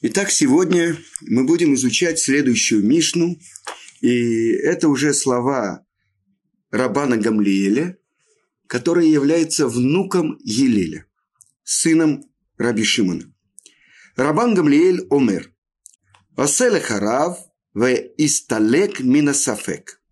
Итак, 0.00 0.30
сегодня 0.30 0.98
мы 1.20 1.44
будем 1.44 1.74
изучать 1.74 2.18
следующую 2.18 2.84
Мишну, 2.84 3.38
и 4.00 4.50
это 4.50 4.88
уже 4.88 5.14
слова 5.14 5.86
Рабана 6.70 7.16
Гамлиеля, 7.16 7.96
который 8.66 9.08
является 9.08 9.68
внуком 9.68 10.36
Елеля, 10.42 11.06
сыном 11.62 12.24
Раби 12.58 12.82
Шимона. 12.82 13.32
Рабан 14.16 14.54
Гамлиель 14.54 15.06
Омер. 15.10 15.52
Оселе 16.36 16.80
харав 16.80 17.38
в 17.72 17.86
исталек 18.18 19.00
минасафек. 19.00 20.02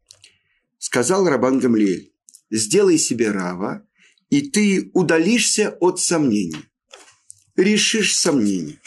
Сказал 0.78 1.28
Рабан 1.28 1.58
Гамлиель, 1.58 2.14
сделай 2.50 2.98
себе 2.98 3.32
рава, 3.32 3.86
и 4.30 4.42
ты 4.42 4.90
удалишься 4.94 5.76
от 5.80 5.98
сомнений. 5.98 6.64
Решишь 7.56 8.16
сомнения 8.16 8.78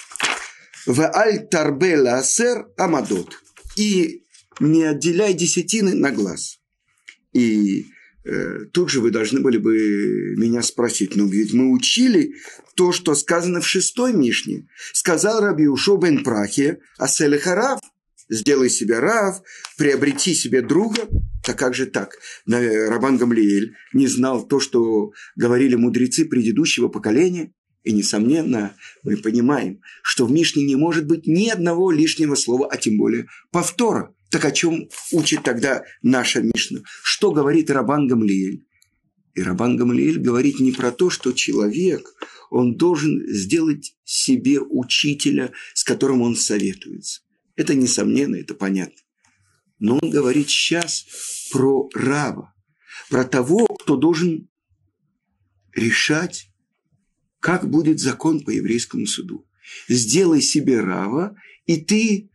в 0.85 1.01
аль 1.01 1.47
тарбе 1.47 1.97
ласер 1.97 2.67
амадот. 2.77 3.41
И 3.75 4.23
не 4.59 4.83
отделяй 4.83 5.33
десятины 5.33 5.93
на 5.93 6.11
глаз. 6.11 6.59
И 7.33 7.87
э, 8.23 8.65
тут 8.71 8.89
же 8.89 9.01
вы 9.01 9.11
должны 9.11 9.41
были 9.41 9.57
бы 9.57 10.35
меня 10.37 10.61
спросить, 10.61 11.15
ну 11.15 11.27
ведь 11.27 11.53
мы 11.53 11.71
учили 11.71 12.35
то, 12.75 12.91
что 12.91 13.15
сказано 13.15 13.61
в 13.61 13.67
шестой 13.67 14.13
Мишне. 14.13 14.67
Сказал 14.93 15.41
Раби 15.41 15.67
Ушо 15.67 15.97
бен 15.97 16.23
Прахе, 16.23 16.79
аселеха 16.97 17.55
рав, 17.55 17.79
сделай 18.29 18.69
себе 18.69 18.99
рав, 18.99 19.41
приобрети 19.77 20.33
себе 20.33 20.61
друга. 20.61 21.07
Так 21.43 21.59
как 21.59 21.75
же 21.75 21.85
так? 21.85 22.17
Рабан 22.47 23.17
Гамлиэль 23.17 23.75
не 23.93 24.07
знал 24.07 24.47
то, 24.47 24.59
что 24.59 25.11
говорили 25.35 25.75
мудрецы 25.75 26.25
предыдущего 26.25 26.87
поколения. 26.87 27.51
И, 27.85 27.91
несомненно, 27.91 28.75
мы 29.03 29.15
понимаем, 29.15 29.79
что 30.01 30.25
в 30.25 30.31
Мишне 30.31 30.65
не 30.65 30.75
может 30.75 31.05
быть 31.05 31.27
ни 31.27 31.49
одного 31.49 31.91
лишнего 31.91 32.33
слова, 32.33 32.67
а 32.69 32.77
тем 32.77 32.97
более 32.97 33.27
повтора. 33.51 34.13
Так 34.31 34.43
о 34.43 34.51
чем 34.51 34.89
учит 35.11 35.43
тогда 35.43 35.83
наша 36.01 36.41
Мишна? 36.41 36.81
Что 37.03 37.31
говорит 37.31 37.69
Рабан 37.69 38.07
Гамлиэль? 38.07 38.65
И 39.35 39.41
Рабан 39.43 39.77
Гамлиэль 39.77 40.17
говорит 40.17 40.59
не 40.59 40.71
про 40.71 40.91
то, 40.91 41.11
что 41.11 41.31
человек, 41.31 42.11
он 42.49 42.75
должен 42.75 43.23
сделать 43.27 43.95
себе 44.03 44.59
учителя, 44.59 45.51
с 45.75 45.83
которым 45.83 46.23
он 46.23 46.35
советуется. 46.35 47.21
Это 47.55 47.75
несомненно, 47.75 48.35
это 48.35 48.55
понятно. 48.55 48.99
Но 49.77 49.99
он 50.01 50.09
говорит 50.09 50.49
сейчас 50.49 51.05
про 51.51 51.87
раба, 51.93 52.51
про 53.11 53.25
того, 53.25 53.67
кто 53.67 53.95
должен 53.95 54.49
решать 55.75 56.49
как 57.45 57.69
будет 57.69 57.99
закон 57.99 58.43
по 58.43 58.49
еврейскому 58.49 59.05
суду. 59.05 59.45
Сделай 59.87 60.41
себе 60.41 60.79
рава, 60.79 61.35
и 61.67 61.77
ты 61.77 62.31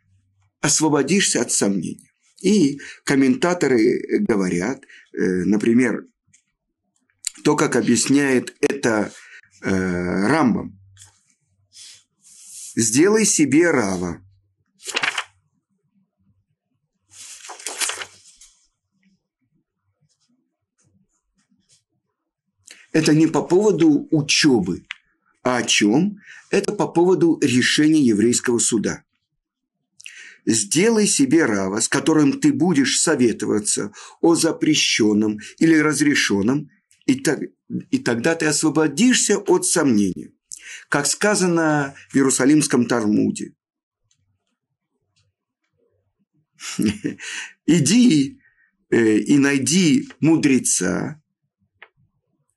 освободишься 0.61 1.41
от 1.41 1.51
сомнений. 1.51 2.09
И 2.41 2.79
комментаторы 3.03 4.01
говорят, 4.21 4.85
э, 4.85 5.19
например, 5.47 6.07
то, 7.43 7.57
как 7.57 7.75
объясняет 7.75 8.55
это 8.61 9.13
э, 9.63 9.69
Рамбам. 9.69 10.79
Сделай 12.77 13.25
себе 13.25 13.69
рава. 13.73 14.25
Это 22.93 23.13
не 23.13 23.27
по 23.27 23.43
поводу 23.43 24.07
учебы, 24.13 24.85
а 25.43 25.59
о 25.59 25.63
чем? 25.63 26.19
Это 26.51 26.73
по 26.73 26.89
поводу 26.89 27.39
решения 27.43 28.03
еврейского 28.03 28.59
суда. 28.59 29.05
Сделай 30.47 31.07
себе 31.07 31.45
рава, 31.45 31.81
с 31.81 31.89
которым 31.89 32.41
ты 32.41 32.53
будешь 32.53 33.01
советоваться 33.01 33.93
о 34.21 34.35
запрещенном 34.35 35.39
или 35.59 35.77
разрешенном, 35.77 36.71
и, 37.07 37.17
так, 37.17 37.41
и 37.91 37.99
тогда 37.99 38.35
ты 38.35 38.47
освободишься 38.47 39.39
от 39.39 39.67
сомнения. 39.67 40.33
Как 40.89 41.07
сказано 41.07 41.95
в 42.11 42.17
Иерусалимском 42.17 42.87
Талмуде. 42.87 43.55
Иди 47.67 48.41
э, 48.91 49.17
и 49.19 49.39
найди 49.39 50.09
мудреца, 50.21 51.21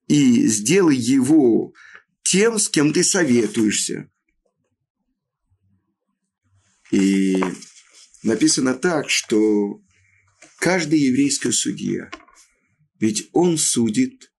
и 0.08 0.48
сделай 0.48 0.98
его 0.98 1.74
тем, 2.24 2.58
с 2.58 2.70
кем 2.70 2.94
ты 2.94 3.04
советуешься. 3.04 4.10
И 6.92 7.44
написано 8.24 8.74
так, 8.74 9.10
что 9.10 9.82
каждый 10.60 11.00
еврейский 11.00 11.52
судья, 11.52 12.10
ведь 13.00 13.30
он 13.34 13.58
судит, 13.58 14.32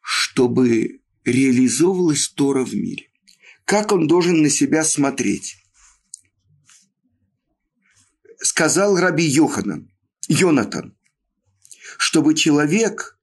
чтобы 0.00 1.02
реализовывалась 1.24 2.28
Тора 2.28 2.64
в 2.64 2.74
мире. 2.74 3.10
Как 3.64 3.92
он 3.92 4.06
должен 4.08 4.42
на 4.42 4.50
себя 4.50 4.82
смотреть? 4.82 5.56
Сказал 8.38 8.96
Раби 8.96 9.24
Йоханан, 9.24 9.92
Йонатан, 10.28 10.96
чтобы 11.98 12.34
человек 12.34 13.19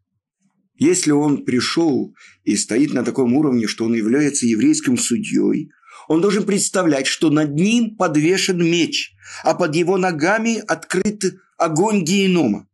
если 0.77 1.11
он 1.11 1.43
пришел 1.43 2.15
и 2.43 2.55
стоит 2.55 2.93
на 2.93 3.03
таком 3.03 3.33
уровне, 3.33 3.67
что 3.67 3.85
он 3.85 3.93
является 3.93 4.45
еврейским 4.45 4.97
судьей, 4.97 5.71
он 6.07 6.21
должен 6.21 6.45
представлять, 6.45 7.07
что 7.07 7.29
над 7.29 7.53
ним 7.55 7.95
подвешен 7.95 8.63
меч, 8.63 9.13
а 9.43 9.53
под 9.55 9.75
его 9.75 9.97
ногами 9.97 10.63
открыт 10.67 11.23
огонь 11.57 12.03
генома. 12.03 12.67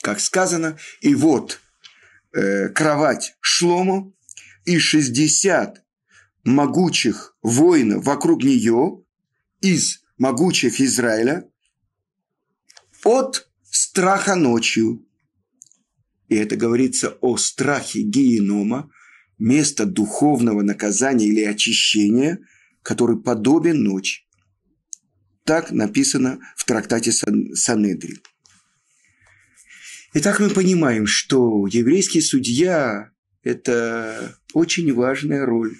Как 0.00 0.20
сказано, 0.20 0.78
и 1.00 1.14
вот 1.14 1.60
э, 2.32 2.68
кровать 2.70 3.36
Шлому 3.40 4.14
и 4.64 4.78
шестьдесят 4.78 5.82
могучих 6.44 7.36
воинов 7.42 8.04
вокруг 8.04 8.42
нее 8.42 9.02
из 9.60 10.04
могучих 10.18 10.80
Израиля 10.80 11.48
от 13.04 13.48
страха 13.70 14.34
ночью 14.34 15.05
и 16.28 16.36
это 16.36 16.56
говорится 16.56 17.16
о 17.20 17.36
страхе 17.36 18.02
генома, 18.02 18.90
место 19.38 19.86
духовного 19.86 20.62
наказания 20.62 21.26
или 21.26 21.42
очищения, 21.42 22.40
который 22.82 23.20
подобен 23.20 23.82
ночи. 23.82 24.22
Так 25.44 25.70
написано 25.70 26.40
в 26.56 26.64
трактате 26.64 27.12
Санедрин. 27.12 28.20
Итак, 30.14 30.40
мы 30.40 30.50
понимаем, 30.50 31.06
что 31.06 31.66
еврейский 31.66 32.20
судья– 32.20 33.10
это 33.42 34.36
очень 34.54 34.92
важная 34.92 35.44
роль 35.44 35.76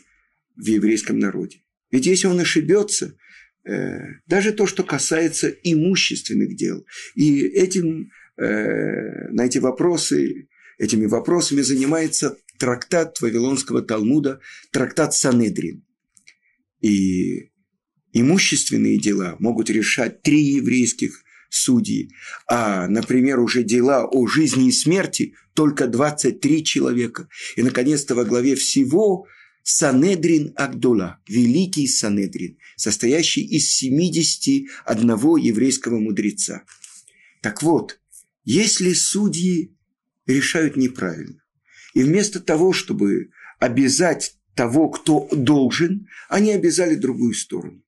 в 0.57 0.67
еврейском 0.67 1.19
народе. 1.19 1.63
Ведь 1.91 2.07
если 2.07 2.27
он 2.27 2.39
ошибется, 2.39 3.17
э, 3.65 3.99
даже 4.27 4.53
то, 4.53 4.67
что 4.67 4.85
касается 4.85 5.49
имущественных 5.49 6.55
дел, 6.55 6.85
и 7.15 7.41
этим 7.41 8.11
Э, 8.39 9.29
на 9.31 9.47
эти 9.47 9.59
вопросы, 9.59 10.49
этими 10.79 11.07
вопросами 11.07 11.63
занимается 11.63 12.37
трактат 12.59 13.21
Вавилонского 13.21 13.83
Талмуда, 13.83 14.41
трактат 14.73 15.15
Санедрин. 15.15 15.85
И 16.81 17.51
имущественные 18.13 18.99
дела 18.99 19.37
могут 19.39 19.71
решать 19.71 20.23
три 20.23 20.43
еврейских 20.43 21.23
судьи, 21.49 22.11
а, 22.49 22.87
например, 22.89 23.41
уже 23.41 23.63
дела 23.63 24.05
о 24.05 24.27
жизни 24.27 24.69
и 24.69 24.73
смерти 24.73 25.35
только 25.55 25.87
23 25.87 26.65
человека. 26.65 27.29
И, 27.57 27.63
наконец-то, 27.63 28.15
во 28.15 28.25
главе 28.25 28.57
всего 28.57 29.27
Санедрин 29.63 30.53
Агдула, 30.57 31.19
великий 31.29 31.87
Санедрин, 31.87 32.59
состоящий 32.77 33.43
из 33.43 33.73
71 33.73 34.67
еврейского 35.39 35.99
мудреца. 35.99 36.65
Так 37.43 37.63
вот, 37.63 37.99
если 38.47 38.93
судьи 38.95 39.77
решают 40.25 40.77
неправильно, 40.77 41.43
и 41.93 42.03
вместо 42.03 42.41
того, 42.41 42.73
чтобы 42.73 43.31
обязать 43.59 44.37
того, 44.55 44.89
кто 44.89 45.29
должен, 45.33 46.07
они 46.29 46.53
обязали 46.53 46.95
другую 46.95 47.35
сторону. 47.35 47.83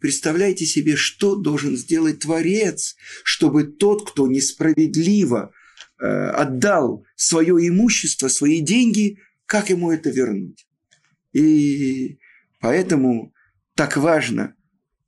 Представляете 0.00 0.64
себе, 0.64 0.96
что 0.96 1.36
должен 1.36 1.76
сделать 1.76 2.20
Творец, 2.20 2.96
чтобы 3.22 3.64
тот, 3.64 4.10
кто 4.10 4.26
несправедливо 4.26 5.52
э, 6.00 6.06
отдал 6.06 7.04
свое 7.16 7.68
имущество, 7.68 8.28
свои 8.28 8.60
деньги, 8.60 9.18
как 9.44 9.68
ему 9.68 9.92
это 9.92 10.08
вернуть? 10.08 10.66
И 11.34 12.18
поэтому 12.60 13.34
так 13.74 13.98
важно 13.98 14.56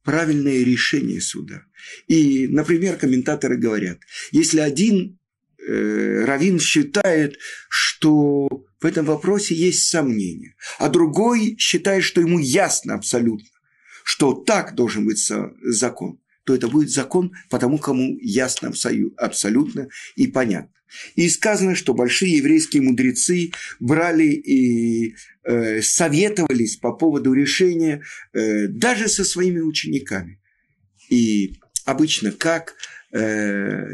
правильное 0.05 0.63
решение 0.63 1.21
суда. 1.21 1.65
И, 2.09 2.49
например, 2.49 2.97
комментаторы 2.97 3.57
говорят, 3.57 3.99
если 4.31 4.61
один 4.61 5.19
э, 5.59 6.25
раввин 6.25 6.59
считает, 6.59 7.39
что 7.69 8.49
в 8.81 8.87
этом 8.87 9.07
вопросе 9.07 9.55
есть 9.55 9.89
сомнения, 9.89 10.55
а 10.79 10.89
другой 10.89 11.57
считает, 11.59 12.05
что 12.05 12.21
ему 12.21 12.39
ясно 12.39 12.95
абсолютно, 12.95 13.49
что 14.05 14.33
так 14.35 14.75
должен 14.75 15.05
быть 15.07 15.31
закон, 15.63 16.19
то 16.45 16.55
это 16.55 16.69
будет 16.69 16.91
закон 16.91 17.33
потому, 17.51 17.79
кому 17.79 18.19
ясно 18.21 18.73
абсолютно 19.17 19.89
и 20.17 20.27
понятно. 20.27 20.73
И 21.15 21.29
сказано, 21.29 21.75
что 21.75 21.95
большие 21.95 22.37
еврейские 22.37 22.83
мудрецы 22.83 23.53
брали 23.81 24.29
и 24.29 25.15
э, 25.45 25.81
советовались 25.81 26.77
по 26.77 26.93
поводу 26.93 27.33
решения 27.33 28.03
э, 28.33 28.67
даже 28.69 29.09
со 29.09 29.25
своими 29.25 29.61
учениками. 29.61 30.39
И 31.09 31.55
обычно 31.85 32.31
как 32.33 32.75
э, 33.11 33.19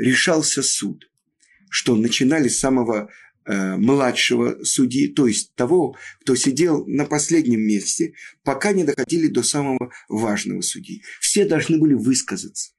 решался 0.01 0.63
суд, 0.63 1.09
что 1.71 1.95
начинали 1.95 2.49
с 2.49 2.59
самого 2.59 3.11
младшего 3.49 4.63
судьи, 4.63 5.09
то 5.09 5.27
есть 5.27 5.55
того, 5.55 5.97
кто 6.21 6.35
сидел 6.35 6.85
на 6.87 7.07
последнем 7.07 7.61
месте, 7.61 8.13
пока 8.45 8.73
не 8.73 8.85
доходили 8.85 9.27
до 9.29 9.43
самого 9.43 9.91
важного 10.09 10.61
судьи. 10.61 11.03
Все 11.21 11.47
должны 11.47 11.79
были 11.79 11.95
высказаться. 11.95 12.73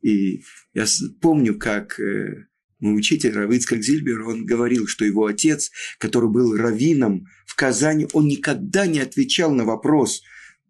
И 0.00 0.42
я 0.74 0.86
помню, 1.20 1.58
как 1.58 1.98
э, 1.98 2.46
мой 2.78 2.98
учитель 2.98 3.32
Равицкак 3.32 3.82
Зильбер, 3.82 4.28
он 4.28 4.44
говорил, 4.44 4.86
что 4.86 5.04
его 5.04 5.26
отец, 5.26 5.70
который 5.98 6.28
был 6.28 6.56
раввином 6.56 7.26
в 7.46 7.54
Казани, 7.54 8.06
он 8.12 8.26
никогда 8.26 8.86
не 8.86 8.98
отвечал 8.98 9.54
на 9.54 9.64
вопрос 9.64 10.22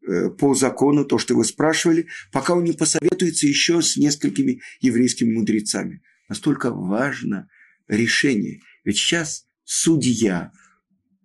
э, 0.07 0.31
по 0.31 0.55
закону, 0.55 1.05
то, 1.05 1.19
что 1.19 1.35
вы 1.35 1.45
спрашивали, 1.45 2.07
пока 2.31 2.55
он 2.55 2.63
не 2.63 2.73
посоветуется 2.73 3.49
еще 3.49 3.83
с 3.83 3.97
несколькими 3.97 4.61
еврейскими 4.81 5.33
мудрецами. 5.33 6.03
Настолько 6.29 6.71
важно 6.71 7.49
решение. 7.89 8.61
Ведь 8.85 8.99
сейчас 8.99 9.47
судья, 9.65 10.53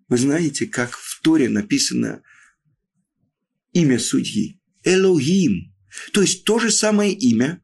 вы 0.07 0.17
знаете, 0.17 0.65
как 0.65 0.91
в 0.91 1.21
Торе 1.21 1.49
написано 1.49 2.23
имя 3.73 3.99
судьи? 3.99 4.59
Элогим. 4.83 5.75
То 6.13 6.21
есть 6.21 6.45
то 6.45 6.59
же 6.59 6.71
самое 6.71 7.13
имя, 7.13 7.61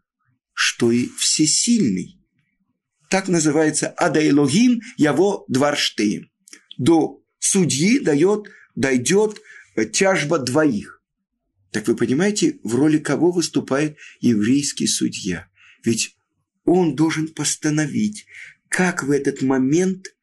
что 0.53 0.91
и 0.91 1.07
всесильный. 1.17 2.19
Так 3.09 3.27
называется 3.27 3.93
Ада 3.97 4.27
Элогим 4.27 4.81
Яво 4.97 5.45
Дварштеем. 5.47 6.29
До 6.77 7.23
судьи 7.39 7.99
дает, 7.99 8.47
дойдет 8.75 9.39
тяжба 9.93 10.39
двоих. 10.39 11.01
Так 11.71 11.87
вы 11.87 11.95
понимаете, 11.95 12.59
в 12.63 12.75
роли 12.75 12.99
кого 12.99 13.31
выступает 13.31 13.97
еврейский 14.19 14.87
судья? 14.87 15.47
Ведь 15.83 16.17
он 16.63 16.95
должен 16.95 17.27
постановить, 17.27 18.25
как 18.69 19.03
в 19.03 19.11
этот 19.11 19.41
момент 19.41 20.15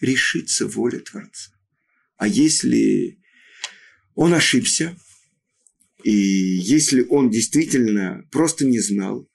решится 0.00 0.66
воля 0.66 1.00
Творца. 1.00 1.52
А 2.16 2.26
если 2.26 3.18
он 4.14 4.34
ошибся, 4.34 4.96
и 6.02 6.12
если 6.12 7.02
он 7.08 7.30
действительно 7.30 8.26
просто 8.30 8.64
не 8.64 8.78
знал, 8.80 9.28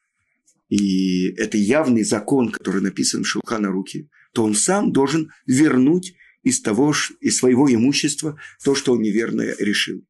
и 0.70 1.28
это 1.36 1.58
явный 1.58 2.04
закон, 2.04 2.50
который 2.52 2.82
написан 2.82 3.24
в 3.24 3.28
Шелхана 3.28 3.70
руки, 3.70 4.10
то 4.34 4.44
он 4.44 4.56
сам 4.56 4.94
должен 4.94 5.32
вернуть 5.46 6.16
из 6.44 6.62
того, 6.62 6.94
из 7.20 7.38
своего 7.38 7.72
имущества 7.72 8.40
то, 8.64 8.74
что 8.74 8.94
он 8.94 9.02
неверно 9.02 9.42
решил. 9.60 10.06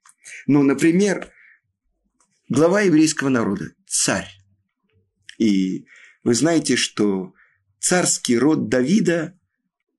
Но, 0.47 0.62
например, 0.63 1.31
глава 2.47 2.81
еврейского 2.81 3.29
народа, 3.29 3.73
царь. 3.88 4.29
И 5.39 5.85
вы 6.23 6.35
знаете, 6.35 6.75
что 6.75 7.33
царский 7.81 8.38
род 8.38 8.69
Давида, 8.69 9.38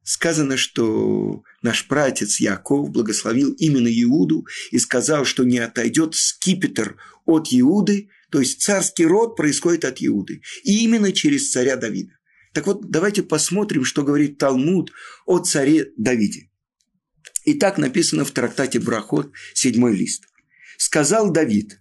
сказано, 0.05 0.56
что 0.56 1.43
наш 1.61 1.87
пратец 1.87 2.40
Яков 2.40 2.90
благословил 2.90 3.52
именно 3.52 3.88
Иуду 3.88 4.46
и 4.70 4.79
сказал, 4.79 5.25
что 5.25 5.44
не 5.44 5.58
отойдет 5.58 6.14
скипетр 6.14 6.96
от 7.26 7.49
Иуды, 7.50 8.08
то 8.31 8.40
есть 8.40 8.62
царский 8.62 9.05
род 9.05 9.37
происходит 9.37 9.84
от 9.84 9.96
Иуды. 10.00 10.43
И 10.62 10.84
именно 10.84 11.12
через 11.12 11.50
царя 11.50 11.76
Давида. 11.76 12.14
Так 12.55 12.67
вот, 12.67 12.90
давайте 12.90 13.23
посмотрим, 13.23 13.84
что 13.84 14.02
говорит 14.02 14.38
Талмуд 14.38 14.93
о 15.26 15.38
царе 15.40 15.90
Давиде. 15.96 16.50
И 17.44 17.55
так 17.55 17.79
написано 17.79 18.25
в 18.25 18.31
трактате 18.31 18.79
Брахот, 18.79 19.32
седьмой 19.55 19.96
лист. 19.96 20.25
Сказал 20.76 21.32
Давид, 21.32 21.81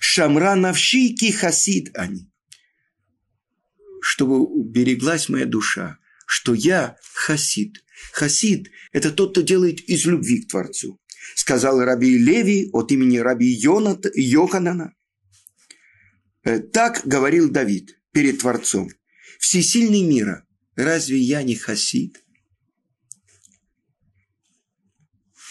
«Шамра 0.00 0.54
навши 0.54 1.14
ки 1.14 1.30
хасид 1.30 1.90
они» 1.94 2.29
чтобы 4.00 4.40
убереглась 4.40 5.28
моя 5.28 5.46
душа, 5.46 5.98
что 6.26 6.54
я 6.54 6.96
хасид. 7.14 7.84
Хасид– 8.12 8.70
это 8.92 9.10
тот, 9.10 9.32
кто 9.32 9.42
делает 9.42 9.80
из 9.80 10.04
любви 10.06 10.42
к 10.42 10.48
Творцу. 10.48 11.00
Сказал 11.34 11.80
Раби 11.80 12.18
Леви 12.18 12.70
от 12.72 12.92
имени 12.92 13.18
Раби 13.18 13.46
Йонат, 13.46 14.06
Йоханана. 14.14 14.94
Э, 16.44 16.60
так 16.60 17.02
говорил 17.04 17.50
Давид 17.50 18.00
перед 18.12 18.38
Творцом. 18.38 18.88
Всесильный 19.38 20.02
мира, 20.02 20.46
разве 20.76 21.18
я 21.18 21.42
не 21.42 21.54
хасид? 21.56 22.22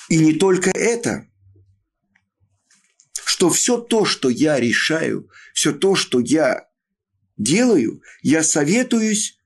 И 0.09 0.17
не 0.17 0.33
только 0.33 0.71
это, 0.71 1.27
что 3.25 3.49
все 3.49 3.77
то, 3.79 4.05
что 4.05 4.29
я 4.29 4.59
решаю, 4.59 5.29
все 5.53 5.71
то, 5.71 5.95
что 5.95 6.19
я 6.19 6.68
делаю, 7.39 8.03
я 8.21 8.43
советуюсь 8.43 9.39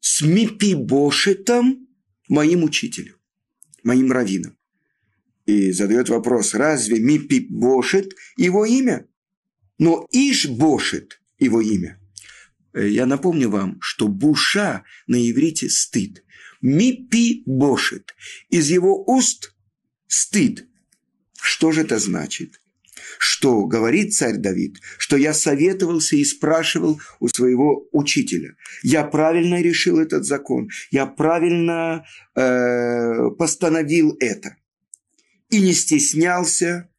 с 0.00 0.22
Мипибошетом, 0.22 1.86
моим 2.28 2.64
учителем, 2.64 3.14
моим 3.84 4.10
раввином. 4.10 4.58
И 5.46 5.70
задает 5.70 6.08
вопрос, 6.08 6.54
разве 6.54 6.98
Мипибошет 6.98 8.14
его 8.36 8.66
имя? 8.66 9.06
но 9.78 10.06
Ишбошет 10.10 11.20
его 11.38 11.60
имя. 11.60 12.00
Э, 12.74 12.86
я 12.86 13.06
напомню 13.06 13.48
вам, 13.48 13.78
что 13.80 14.08
буша 14.08 14.84
на 15.06 15.30
иврите 15.30 15.70
стыд. 15.70 16.24
Мипи 16.60 17.44
бошет. 17.46 18.14
Из 18.50 18.68
его 18.68 19.04
уст 19.06 19.54
стыд. 20.08 20.68
Что 21.40 21.70
же 21.70 21.82
это 21.82 21.98
значит? 21.98 22.60
Что 23.18 23.66
говорит 23.66 24.14
царь 24.14 24.36
Давид, 24.36 24.78
что 24.98 25.16
я 25.16 25.32
советовался 25.32 26.16
и 26.16 26.24
спрашивал 26.24 27.00
у 27.20 27.28
своего 27.28 27.86
учителя. 27.92 28.54
Я 28.82 29.04
правильно 29.04 29.60
решил 29.60 29.98
этот 29.98 30.24
закон, 30.24 30.68
я 30.90 31.06
правильно 31.06 32.04
э, 32.34 33.30
постановил 33.38 34.16
это. 34.20 34.56
И 35.50 35.60
не 35.60 35.72
стеснялся, 35.72 36.90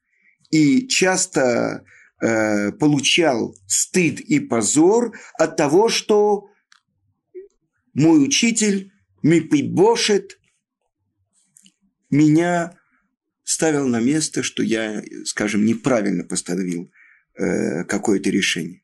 и 0.49 0.87
часто 0.87 1.83
э, 2.21 2.71
получал 2.71 3.55
стыд 3.67 4.19
и 4.19 4.39
позор 4.39 5.17
от 5.37 5.55
того, 5.55 5.89
что 5.89 6.47
мой 7.93 8.23
учитель 8.23 8.91
Мипибошет 9.21 10.39
меня 12.09 12.78
ставил 13.59 13.87
на 13.87 13.99
место, 13.99 14.41
что 14.41 14.63
я, 14.63 15.03
скажем, 15.25 15.65
неправильно 15.65 16.23
постановил 16.23 16.89
э, 17.37 17.83
какое-то 17.83 18.29
решение. 18.29 18.81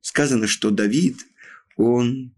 Сказано, 0.00 0.46
что 0.46 0.70
Давид, 0.70 1.18
он 1.76 2.34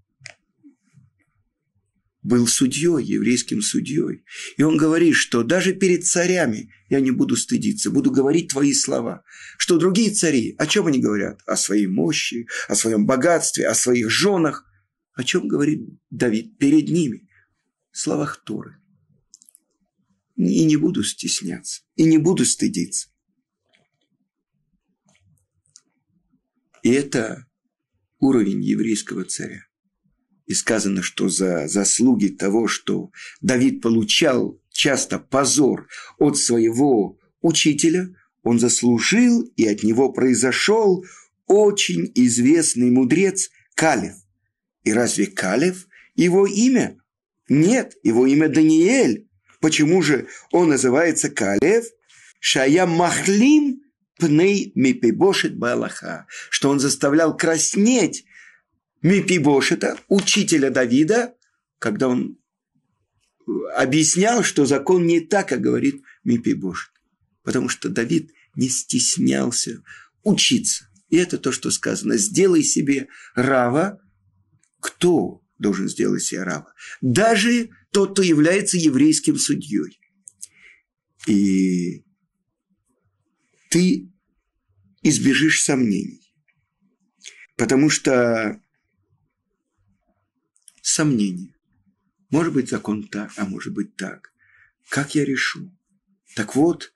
был 2.23 2.49
судьей, 2.49 3.04
еврейским 3.04 3.62
судьей. 3.62 4.25
И 4.56 4.64
он 4.64 4.76
говорит, 4.76 5.14
что 5.14 5.44
даже 5.44 5.75
перед 5.75 6.04
царями 6.04 6.73
я 6.88 6.99
не 6.99 7.12
буду 7.12 7.37
стыдиться, 7.37 7.92
буду 7.92 8.11
говорить 8.11 8.49
твои 8.49 8.75
слова. 8.75 9.23
Что 9.56 9.78
другие 9.78 10.11
цари, 10.11 10.56
о 10.58 10.66
чем 10.66 10.88
они 10.88 10.99
говорят? 10.99 11.38
О 11.46 11.56
своей 11.56 11.87
мощи, 11.87 12.49
о 12.66 12.75
своем 12.75 13.06
богатстве, 13.06 13.68
о 13.68 13.76
своих 13.76 14.11
женах. 14.11 14.64
О 15.12 15.23
чем 15.23 15.46
говорит 15.46 15.82
Давид 16.11 16.58
перед 16.58 16.88
ними? 16.88 17.28
В 17.92 17.99
словах 17.99 18.42
Торы. 18.44 18.75
И 20.37 20.64
не 20.64 20.76
буду 20.76 21.05
стесняться, 21.05 21.83
и 21.97 22.05
не 22.05 22.19
буду 22.19 22.45
стыдиться. 22.45 23.09
И 26.83 26.91
это 26.91 27.47
уровень 28.19 28.62
еврейского 28.62 29.25
царя. 29.25 29.67
И 30.47 30.53
сказано, 30.53 31.03
что 31.03 31.29
за 31.29 31.69
заслуги 31.69 32.29
того, 32.29 32.69
что 32.69 33.11
Давид 33.41 33.81
получал 33.81 34.61
часто 34.71 35.19
позор 35.19 35.88
от 36.19 36.37
своего 36.37 37.19
учителя, 37.41 38.14
он 38.43 38.59
заслужил, 38.59 39.43
и 39.57 39.67
от 39.67 39.83
него 39.83 40.12
произошел 40.12 41.05
очень 41.47 42.11
известный 42.14 42.91
мудрец 42.91 43.50
Калев. 43.75 44.17
И 44.83 44.93
разве 44.93 45.26
Калев 45.26 45.87
его 46.14 46.47
имя? 46.47 46.99
Нет, 47.49 47.97
его 48.03 48.26
имя 48.26 48.49
Даниэль. 48.49 49.29
Почему 49.64 50.02
же 50.02 50.28
он 50.52 50.68
называется 50.68 51.30
Калев? 51.30 51.87
Шая 52.38 52.85
Махлим 52.85 53.80
пней 54.18 54.73
мипибошит 54.75 55.56
балаха, 55.56 56.26
что 56.50 56.68
он 56.68 56.80
заставлял 56.80 57.35
краснеть 57.35 58.26
Мипибошета, 59.00 59.97
учителя 60.09 60.68
Давида, 60.68 61.33
когда 61.78 62.09
он 62.09 62.37
объяснял, 63.75 64.42
что 64.42 64.66
закон 64.66 65.06
не 65.06 65.21
так, 65.21 65.49
как 65.49 65.62
говорит 65.62 66.02
Мипибошет. 66.25 66.92
Потому 67.42 67.71
что 67.71 67.88
Давид 67.88 68.33
не 68.56 68.68
стеснялся 68.68 69.83
учиться. 70.25 70.90
И 71.09 71.16
это 71.16 71.38
то, 71.38 71.52
что 71.52 71.71
сказано. 71.71 72.18
Сделай 72.18 72.64
себе 72.64 73.09
рава. 73.35 73.99
Кто 74.80 75.40
должен 75.59 75.88
сделать 75.88 76.23
себе 76.23 76.42
рава? 76.42 76.75
Даже 77.00 77.71
тот, 77.95 78.13
кто 78.13 78.23
является 78.23 78.77
еврейским 78.77 79.39
судьей. 79.39 80.01
И 81.29 82.05
ты 83.71 84.13
избежишь 85.03 85.63
сомнений. 85.63 86.21
Потому 87.57 87.89
что 87.89 88.61
сомнения. 90.83 91.55
Может 92.31 92.53
быть, 92.53 92.69
закон 92.69 93.07
так, 93.07 93.33
а 93.37 93.47
может 93.47 93.73
быть 93.73 93.95
так. 93.95 94.33
Как 94.89 95.15
я 95.15 95.25
решу? 95.25 95.73
Так 96.35 96.57
вот, 96.57 96.93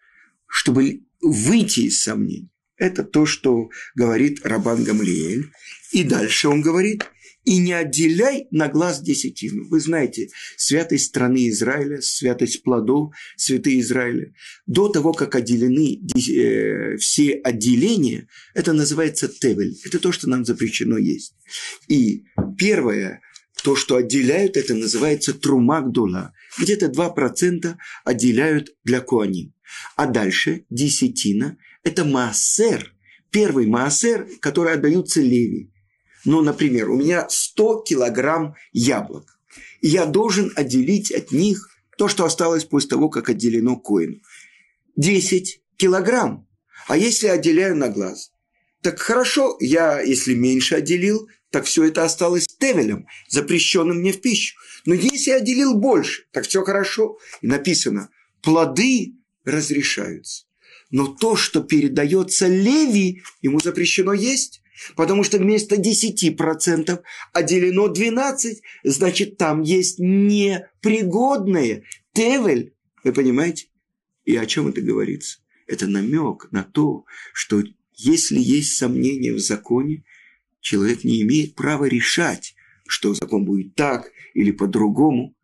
чтобы 0.47 1.07
выйти 1.21 1.81
из 1.81 2.03
сомнений, 2.03 2.51
это 2.77 3.05
то, 3.05 3.25
что 3.25 3.71
говорит 3.95 4.45
Рабан 4.45 4.83
Гамлиэль. 4.83 5.53
И 5.93 6.03
дальше 6.03 6.49
он 6.49 6.61
говорит, 6.61 7.09
и 7.49 7.57
не 7.57 7.73
отделяй 7.73 8.47
на 8.51 8.69
глаз 8.69 9.01
десятину. 9.01 9.67
Вы 9.69 9.81
знаете, 9.81 10.29
святость 10.59 11.07
страны 11.07 11.49
Израиля, 11.49 12.03
святость 12.03 12.63
плодов, 12.63 13.15
святые 13.37 13.81
Израиля. 13.81 14.35
До 14.67 14.89
того, 14.91 15.15
как 15.15 15.35
отделены 15.35 15.99
э, 16.15 16.99
все 16.99 17.33
отделения, 17.37 18.29
это 18.53 18.75
называется 18.75 19.29
тевель. 19.29 19.75
Это 19.83 19.99
то, 19.99 20.13
что 20.13 20.29
нам 20.29 20.45
запрещено 20.45 20.99
есть. 20.99 21.37
И 21.89 22.25
первое, 22.59 23.23
то, 23.63 23.77
что 23.77 23.97
отделяют, 23.97 24.59
это 24.59 24.75
называется 24.75 25.33
трумагдула. 25.33 26.35
Где-то 26.59 26.89
2% 26.89 27.77
отделяют 28.05 28.77
для 28.85 29.01
куаним. 29.01 29.55
А 29.97 30.05
дальше 30.05 30.67
десятина– 30.69 31.57
это 31.83 32.05
маасер. 32.05 32.93
Первый 33.31 33.67
маасер, 33.67 34.29
который 34.41 34.75
отдаются 34.75 35.23
леви. 35.23 35.71
Ну, 36.25 36.43
например, 36.43 36.91
у 36.91 36.97
меня 36.97 37.27
100 37.29 37.83
килограмм 37.83 38.55
яблок. 38.73 39.39
И 39.81 39.89
я 39.89 40.07
должен 40.07 40.53
отделить 40.57 41.11
от 41.13 41.33
них 41.33 41.71
то, 41.97 42.09
что 42.09 42.25
осталось 42.25 42.65
после 42.65 42.91
того, 42.91 43.09
как 43.09 43.29
отделено 43.29 43.77
коину. 43.77 44.21
10 44.97 45.61
килограмм. 45.77 46.47
А 46.87 46.97
если 46.97 47.27
отделяю 47.29 47.77
на 47.77 47.89
глаз? 47.89 48.33
Так 48.83 48.99
хорошо, 49.01 49.57
я, 49.61 50.01
если 50.01 50.35
меньше 50.35 50.77
отделил, 50.77 51.29
так 51.51 51.65
все 51.65 51.85
это 51.85 52.05
осталось 52.05 52.47
тевелем, 52.47 53.07
запрещенным 53.29 53.99
мне 53.99 54.13
в 54.13 54.21
пищу. 54.21 54.57
Но 54.85 54.95
если 54.95 55.31
я 55.31 55.37
отделил 55.37 55.75
больше, 55.75 56.25
так 56.33 56.47
все 56.47 56.63
хорошо. 56.63 57.19
И 57.41 57.47
написано, 57.47 58.11
плоды 58.43 59.15
разрешаются. 59.45 60.45
Но 60.91 61.07
то, 61.07 61.37
что 61.37 61.63
передается 61.63 62.47
Леви, 62.47 63.23
ему 63.43 63.61
запрещено 63.61 64.13
есть. 64.13 64.63
Потому 64.97 65.25
что 65.25 65.39
вместо 65.39 65.77
10% 65.77 67.01
отделено 67.33 67.89
12, 67.89 68.63
значит, 68.85 69.37
там 69.37 69.63
есть 69.63 69.99
непригодное. 69.99 71.85
Тевель, 72.13 72.75
вы 73.05 73.13
понимаете? 73.13 73.67
И 74.25 74.37
о 74.37 74.47
чем 74.47 74.69
это 74.69 74.81
говорится? 74.81 75.41
Это 75.67 75.87
намек 75.87 76.49
на 76.51 76.63
то, 76.63 77.05
что 77.33 77.63
если 77.95 78.39
есть 78.39 78.77
сомнения 78.77 79.33
в 79.33 79.39
законе, 79.39 80.05
человек 80.61 81.05
не 81.05 81.23
имеет 81.23 81.55
права 81.55 81.85
решать, 81.85 82.55
что 82.87 83.15
закон 83.15 83.45
будет 83.45 83.75
так 83.75 84.11
или 84.35 84.51
по-другому. 84.51 85.35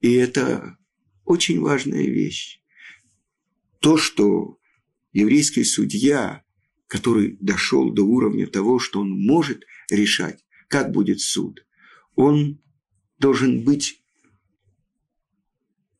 И 0.00 0.12
это 0.14 0.76
очень 1.24 1.60
важная 1.60 2.04
вещь. 2.04 2.60
То, 3.80 3.96
что 3.96 4.58
еврейский 5.12 5.64
судья 5.64 6.42
который 6.90 7.36
дошел 7.40 7.92
до 7.92 8.02
уровня 8.02 8.48
того, 8.48 8.80
что 8.80 9.00
он 9.00 9.10
может 9.12 9.62
решать, 9.88 10.44
как 10.66 10.90
будет 10.90 11.20
суд, 11.20 11.64
он 12.16 12.60
должен 13.18 13.62
быть 13.62 14.02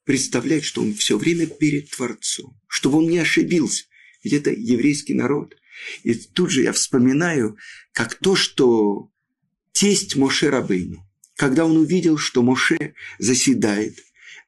представлять, 0.04 0.64
что 0.64 0.82
он 0.82 0.92
все 0.94 1.16
время 1.16 1.46
перед 1.46 1.90
Творцом, 1.90 2.60
чтобы 2.66 2.98
он 2.98 3.08
не 3.08 3.18
ошибился. 3.18 3.84
Ведь 4.24 4.32
это 4.32 4.50
еврейский 4.50 5.14
народ. 5.14 5.54
И 6.02 6.12
тут 6.14 6.50
же 6.50 6.62
я 6.62 6.72
вспоминаю, 6.72 7.56
как 7.92 8.16
то, 8.16 8.34
что 8.34 9.12
тесть 9.70 10.16
Моше 10.16 10.50
Рабейну, 10.50 11.08
когда 11.36 11.66
он 11.66 11.76
увидел, 11.76 12.18
что 12.18 12.42
Моше 12.42 12.94
заседает, 13.20 13.96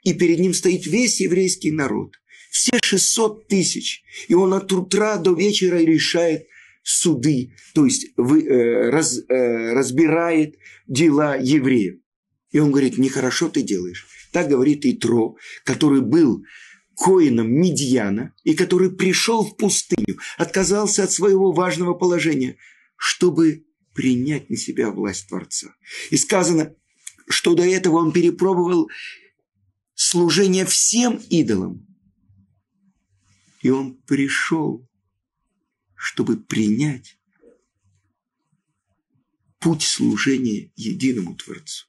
и 0.03 0.13
перед 0.13 0.41
ним 0.41 0.55
стоит 0.55 0.87
весь 0.87 1.21
еврейский 1.21 1.71
народ, 1.71 2.17
все 2.53 2.79
600 2.83 3.49
тысяч. 3.49 4.05
И 4.29 4.35
он 4.35 4.53
от 4.53 4.71
утра 4.73 5.17
до 5.17 5.35
вечера 5.35 5.79
решает 5.79 6.47
суды, 6.85 7.55
то 7.75 7.87
есть 7.87 8.09
вы, 8.17 8.45
э, 8.45 8.91
раз, 8.91 9.19
э, 9.19 9.73
разбирает 9.73 10.57
дела 10.87 11.37
евреев. 11.37 12.01
И 12.51 12.59
он 12.59 12.71
говорит, 12.71 12.99
нехорошо 12.99 13.49
ты 13.49 13.63
делаешь. 13.63 14.07
Так 14.33 14.49
говорит 14.49 14.85
Итро, 14.85 15.37
который 15.65 16.03
был 16.03 16.45
коином 16.95 17.51
Медьяна 17.51 18.35
и 18.45 18.55
который 18.55 18.95
пришел 18.95 19.45
в 19.45 19.57
пустыню, 19.57 20.19
отказался 20.37 21.05
от 21.05 21.13
своего 21.13 21.53
важного 21.53 21.95
положения, 21.95 22.57
чтобы 22.97 23.65
принять 23.95 24.51
на 24.51 24.57
себя 24.57 24.91
власть 24.91 25.29
Творца. 25.29 25.75
И 26.11 26.19
сказано, 26.19 26.75
что 27.29 27.55
до 27.55 27.63
этого 27.63 27.97
он 27.97 28.13
перепробовал 28.13 28.91
служение 29.95 30.67
всем 30.67 31.19
идолам, 31.31 31.87
и 33.63 33.71
он 33.71 33.95
пришел, 34.03 34.87
чтобы 35.95 36.37
принять 36.37 37.19
путь 39.61 39.83
служения 39.83 40.73
единому 40.75 41.37
Творцу. 41.37 41.87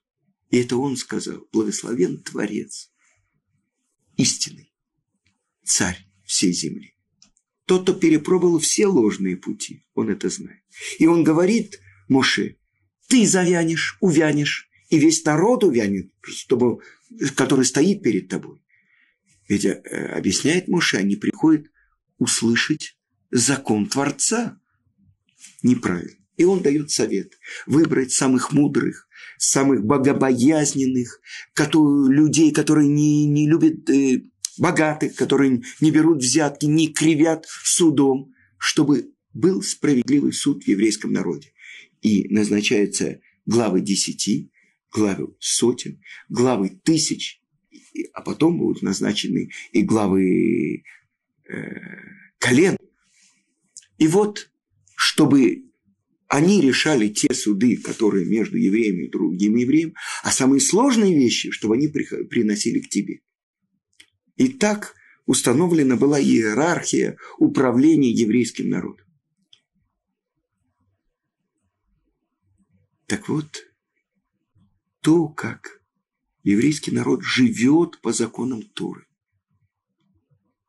И 0.51 0.57
это 0.57 0.77
он 0.77 0.95
сказал, 0.95 1.47
благословен 1.51 2.21
Творец, 2.21 2.91
истинный, 4.17 4.71
царь 5.63 6.07
всей 6.23 6.53
земли. 6.53 6.95
Тот, 7.65 7.83
кто 7.83 7.93
перепробовал 7.95 8.59
все 8.59 8.85
ложные 8.85 9.35
пути, 9.35 9.83
он 9.95 10.09
это 10.09 10.29
знает. 10.29 10.63
И 10.99 11.07
он 11.07 11.23
говорит 11.23 11.79
Моше, 12.07 12.57
ты 13.07 13.25
завянешь, 13.25 13.97
увянешь, 13.99 14.69
и 14.89 14.99
весь 14.99 15.25
народ 15.25 15.63
увянет, 15.63 16.11
чтобы, 16.21 16.83
который 17.35 17.65
стоит 17.65 18.03
перед 18.03 18.27
тобой. 18.27 18.62
Ведь 19.47 19.65
э, 19.65 19.81
объясняет 20.15 20.67
Моше, 20.67 20.97
они 20.97 21.15
приходят 21.15 21.67
услышать 22.17 22.97
закон 23.31 23.88
Творца. 23.88 24.59
Неправильно. 25.62 26.17
И 26.38 26.45
он 26.45 26.62
дает 26.62 26.89
совет 26.89 27.33
выбрать 27.67 28.12
самых 28.12 28.53
мудрых, 28.53 29.07
самых 29.38 29.85
богобоязненных, 29.85 31.19
которые, 31.53 32.15
людей, 32.15 32.51
которые 32.51 32.88
не, 32.88 33.25
не 33.25 33.47
любят 33.47 33.89
э, 33.89 34.23
богатых, 34.57 35.15
которые 35.15 35.62
не 35.79 35.91
берут 35.91 36.19
взятки, 36.19 36.65
не 36.65 36.88
кривят 36.88 37.45
судом, 37.47 38.33
чтобы 38.57 39.12
был 39.33 39.62
справедливый 39.62 40.33
суд 40.33 40.63
в 40.63 40.67
еврейском 40.67 41.12
народе. 41.12 41.51
И 42.01 42.27
назначаются 42.29 43.19
главы 43.45 43.81
десяти, 43.81 44.51
главы 44.91 45.35
сотен, 45.39 46.01
главы 46.29 46.69
тысяч, 46.83 47.42
а 48.13 48.21
потом 48.21 48.57
будут 48.57 48.81
назначены 48.81 49.51
и 49.71 49.81
главы 49.81 50.83
э, 51.47 51.63
колен. 52.39 52.77
И 53.97 54.07
вот, 54.07 54.50
чтобы 54.95 55.63
они 56.27 56.62
решали 56.62 57.09
те 57.09 57.33
суды, 57.33 57.77
которые 57.77 58.25
между 58.25 58.57
евреями 58.57 59.05
и 59.05 59.12
другими 59.12 59.62
евреями, 59.62 59.93
а 60.23 60.31
самые 60.31 60.62
сложные 60.62 61.15
вещи, 61.15 61.51
чтобы 61.51 61.75
они 61.75 61.88
приносили 61.88 62.79
к 62.79 62.89
тебе. 62.89 63.21
И 64.35 64.47
так 64.47 64.95
установлена 65.25 65.95
была 65.95 66.19
иерархия 66.19 67.17
управления 67.38 68.09
еврейским 68.09 68.69
народом. 68.69 69.05
Так 73.05 73.29
вот, 73.29 73.67
то, 75.01 75.27
как 75.27 75.82
еврейский 76.43 76.91
народ 76.91 77.23
живет 77.23 78.00
по 78.01 78.13
законам 78.13 78.62
Торы. 78.62 79.05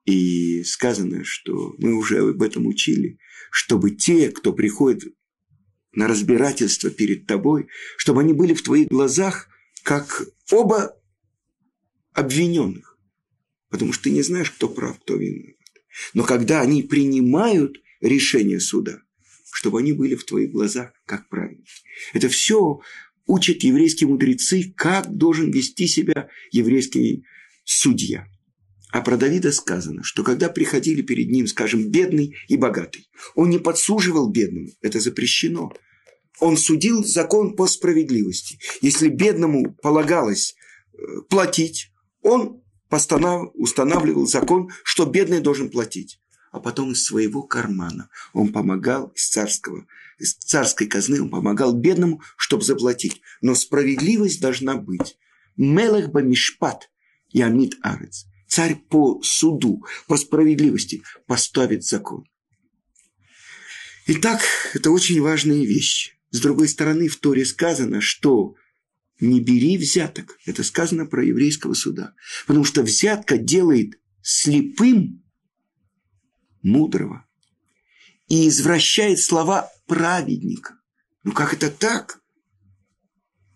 И 0.05 0.63
сказано, 0.65 1.25
что 1.25 1.75
мы 1.79 1.95
уже 1.95 2.19
об 2.19 2.43
этом 2.43 2.67
учили, 2.67 3.19
чтобы 3.51 3.91
те, 3.91 4.31
кто 4.31 4.53
приходит 4.53 5.15
на 5.93 6.09
разбирательство 6.09 6.91
перед 6.91 7.27
тобой, 7.27 7.69
чтобы 7.97 8.21
они 8.21 8.33
были 8.33 8.55
в 8.55 8.63
твоих 8.63 8.89
глазах 8.89 9.49
как 9.83 10.23
оба 10.51 10.97
обвиненных. 12.13 12.99
Потому 13.71 13.93
что 13.93 14.05
ты 14.05 14.11
не 14.11 14.23
знаешь, 14.23 14.51
кто 14.51 14.69
прав, 14.69 14.99
кто 15.01 15.17
виноват. 15.17 15.57
Но 16.13 16.25
когда 16.25 16.61
они 16.61 16.83
принимают 16.83 17.79
решение 18.01 18.61
суда, 18.61 19.01
чтобы 19.53 19.79
они 19.79 19.93
были 19.93 20.15
в 20.15 20.25
твоих 20.25 20.51
глазах 20.51 20.93
как 21.07 21.29
правильно. 21.29 21.65
Это 22.13 22.29
все 22.29 22.81
учат 23.27 23.63
еврейские 23.63 24.09
мудрецы, 24.09 24.73
как 24.77 25.15
должен 25.15 25.51
вести 25.51 25.87
себя 25.87 26.29
еврейский 26.51 27.25
судья. 27.65 28.27
А 28.93 29.01
про 29.01 29.17
Давида 29.17 29.51
сказано, 29.51 30.05
что 30.05 30.23
когда 30.23 30.49
приходили 30.49 31.03
перед 31.03 31.29
ним, 31.29 31.47
скажем, 31.49 31.91
бедный 31.91 32.37
и 32.47 32.57
богатый, 32.57 33.09
он 33.35 33.51
не 33.51 33.59
подсуживал 33.59 34.31
бедному, 34.31 34.69
это 34.83 35.01
запрещено. 35.01 35.73
Он 36.39 36.57
судил 36.57 37.03
закон 37.03 37.57
по 37.57 37.67
справедливости. 37.67 38.59
Если 38.83 39.09
бедному 39.09 39.75
полагалось 39.83 40.55
э, 40.93 40.97
платить, 41.29 41.91
он 42.23 42.63
устанавливал 43.55 44.29
закон, 44.29 44.69
что 44.85 45.07
бедный 45.07 45.41
должен 45.41 45.71
платить. 45.71 46.21
А 46.55 46.61
потом 46.61 46.93
из 46.93 47.03
своего 47.03 47.43
кармана 47.43 48.11
он 48.33 48.53
помогал 48.53 49.09
из 49.17 49.29
царского, 49.29 49.89
из 50.21 50.35
царской 50.35 50.87
казны 50.87 51.21
он 51.21 51.29
помогал 51.29 51.75
бедному, 51.75 52.23
чтобы 52.37 52.63
заплатить. 52.63 53.21
Но 53.41 53.57
справедливость 53.57 54.41
должна 54.41 54.77
быть. 54.77 55.19
Мелех 55.57 56.13
бамишпат 56.13 56.91
и 57.31 57.43
амид 57.43 57.75
арец. 57.83 58.27
Царь 58.47 58.77
по 58.77 59.21
суду, 59.25 59.85
по 60.07 60.17
справедливости 60.17 61.03
поставит 61.27 61.83
закон. 61.83 62.25
Итак, 64.07 64.41
это 64.75 64.93
очень 64.93 65.21
важные 65.21 65.67
вещи. 65.67 66.13
С 66.31 66.39
другой 66.39 66.69
стороны, 66.69 67.09
в 67.09 67.17
Торе 67.17 67.45
сказано, 67.45 68.01
что 68.01 68.55
не 69.19 69.41
бери 69.41 69.77
взяток. 69.77 70.39
Это 70.47 70.63
сказано 70.63 71.07
про 71.07 71.25
еврейского 71.25 71.75
суда. 71.75 72.15
Потому 72.47 72.65
что 72.65 72.85
взятка 72.85 73.39
делает 73.39 73.99
слепым 74.23 75.24
мудрого 76.65 77.25
и 78.29 78.49
извращает 78.49 79.21
слова 79.21 79.71
праведника. 79.87 80.81
Ну 81.23 81.33
как 81.33 81.55
это 81.55 81.71
так? 81.71 82.21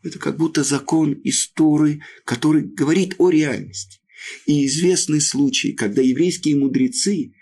Это 0.02 0.18
как 0.18 0.36
будто 0.36 0.62
закон 0.62 1.12
из 1.12 1.50
Торы, 1.50 2.02
который 2.24 2.62
говорит 2.62 3.16
о 3.18 3.30
реальности. 3.30 4.00
И 4.46 4.66
известный 4.66 5.20
случай, 5.20 5.72
когда 5.72 6.02
еврейские 6.02 6.56
мудрецы, 6.56 7.32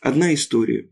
одна 0.00 0.34
история, 0.34 0.90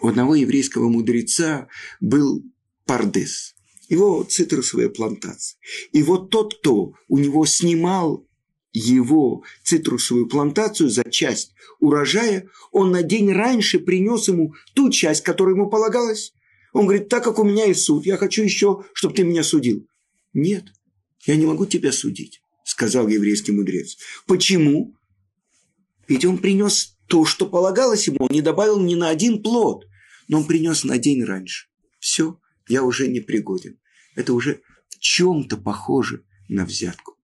у 0.00 0.08
одного 0.08 0.34
еврейского 0.34 0.88
мудреца 0.88 1.68
был 2.00 2.42
пардес, 2.86 3.54
его 3.88 4.24
цитрусовая 4.24 4.88
плантация. 4.88 5.58
И 5.92 6.02
вот 6.02 6.30
тот, 6.30 6.58
кто 6.58 6.94
у 7.08 7.18
него 7.18 7.46
снимал 7.46 8.26
его 8.72 9.44
цитрусовую 9.62 10.28
плантацию 10.28 10.88
за 10.88 11.04
часть 11.04 11.52
урожая, 11.78 12.48
он 12.70 12.90
на 12.92 13.02
день 13.02 13.32
раньше 13.32 13.78
принес 13.78 14.28
ему 14.28 14.54
ту 14.74 14.90
часть, 14.90 15.22
которая 15.22 15.54
ему 15.54 15.68
полагалась. 15.68 16.32
Он 16.72 16.86
говорит, 16.86 17.08
так 17.08 17.24
как 17.24 17.38
у 17.38 17.44
меня 17.44 17.66
есть 17.66 17.82
суд, 17.82 18.06
я 18.06 18.16
хочу 18.16 18.42
еще, 18.42 18.84
чтобы 18.94 19.14
ты 19.14 19.24
меня 19.24 19.42
судил. 19.42 19.86
Нет, 20.32 20.72
я 21.26 21.36
не 21.36 21.44
могу 21.44 21.66
тебя 21.66 21.92
судить, 21.92 22.40
сказал 22.64 23.08
еврейский 23.08 23.52
мудрец. 23.52 23.98
Почему? 24.26 24.94
Ведь 26.08 26.24
он 26.24 26.38
принес 26.38 26.96
то, 27.08 27.24
что 27.24 27.46
полагалось 27.46 28.06
ему, 28.06 28.18
он 28.20 28.30
не 28.30 28.40
добавил 28.40 28.80
ни 28.80 28.94
на 28.94 29.10
один 29.10 29.42
плод, 29.42 29.86
но 30.28 30.38
он 30.38 30.46
принес 30.46 30.84
на 30.84 30.98
день 30.98 31.24
раньше. 31.24 31.66
Все, 31.98 32.38
я 32.68 32.82
уже 32.84 33.08
не 33.08 33.20
пригоден. 33.20 33.78
Это 34.14 34.32
уже 34.32 34.62
чем-то 34.98 35.56
похоже 35.56 36.24
на 36.48 36.64
взятку. 36.64 37.16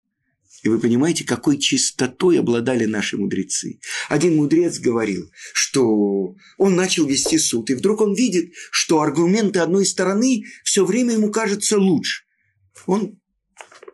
И 0.62 0.68
вы 0.68 0.80
понимаете, 0.80 1.24
какой 1.24 1.58
чистотой 1.58 2.40
обладали 2.40 2.84
наши 2.84 3.16
мудрецы. 3.16 3.78
Один 4.08 4.36
мудрец 4.36 4.78
говорил, 4.78 5.30
что 5.54 6.34
он 6.56 6.74
начал 6.74 7.06
вести 7.06 7.38
суд, 7.38 7.70
и 7.70 7.74
вдруг 7.74 8.00
он 8.00 8.14
видит, 8.14 8.52
что 8.72 9.00
аргументы 9.00 9.60
одной 9.60 9.86
стороны 9.86 10.44
все 10.64 10.84
время 10.84 11.12
ему 11.12 11.30
кажутся 11.30 11.78
лучше. 11.78 12.24
Он 12.86 13.20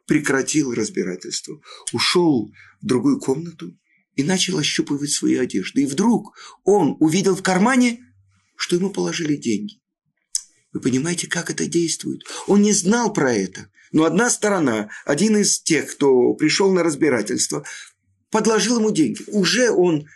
прекратил 0.06 0.72
разбирательство, 0.72 1.60
ушел 1.92 2.50
в 2.80 2.86
другую 2.86 3.18
комнату 3.20 3.76
и 4.14 4.22
начал 4.22 4.58
ощупывать 4.58 5.10
свои 5.10 5.36
одежды. 5.36 5.82
И 5.82 5.86
вдруг 5.86 6.34
он 6.64 6.96
увидел 7.00 7.36
в 7.36 7.42
кармане, 7.42 8.00
что 8.56 8.76
ему 8.76 8.90
положили 8.90 9.36
деньги. 9.36 9.80
Вы 10.72 10.80
понимаете, 10.80 11.28
как 11.28 11.50
это 11.50 11.66
действует? 11.66 12.22
Он 12.46 12.62
не 12.62 12.72
знал 12.72 13.12
про 13.12 13.32
это. 13.32 13.70
Но 13.94 14.04
одна 14.04 14.28
сторона, 14.28 14.90
один 15.04 15.36
из 15.36 15.60
тех, 15.60 15.92
кто 15.92 16.34
пришел 16.34 16.72
на 16.72 16.82
разбирательство, 16.82 17.64
подложил 18.28 18.80
ему 18.80 18.90
деньги. 18.90 19.22
Уже 19.28 19.70
он 19.70 20.08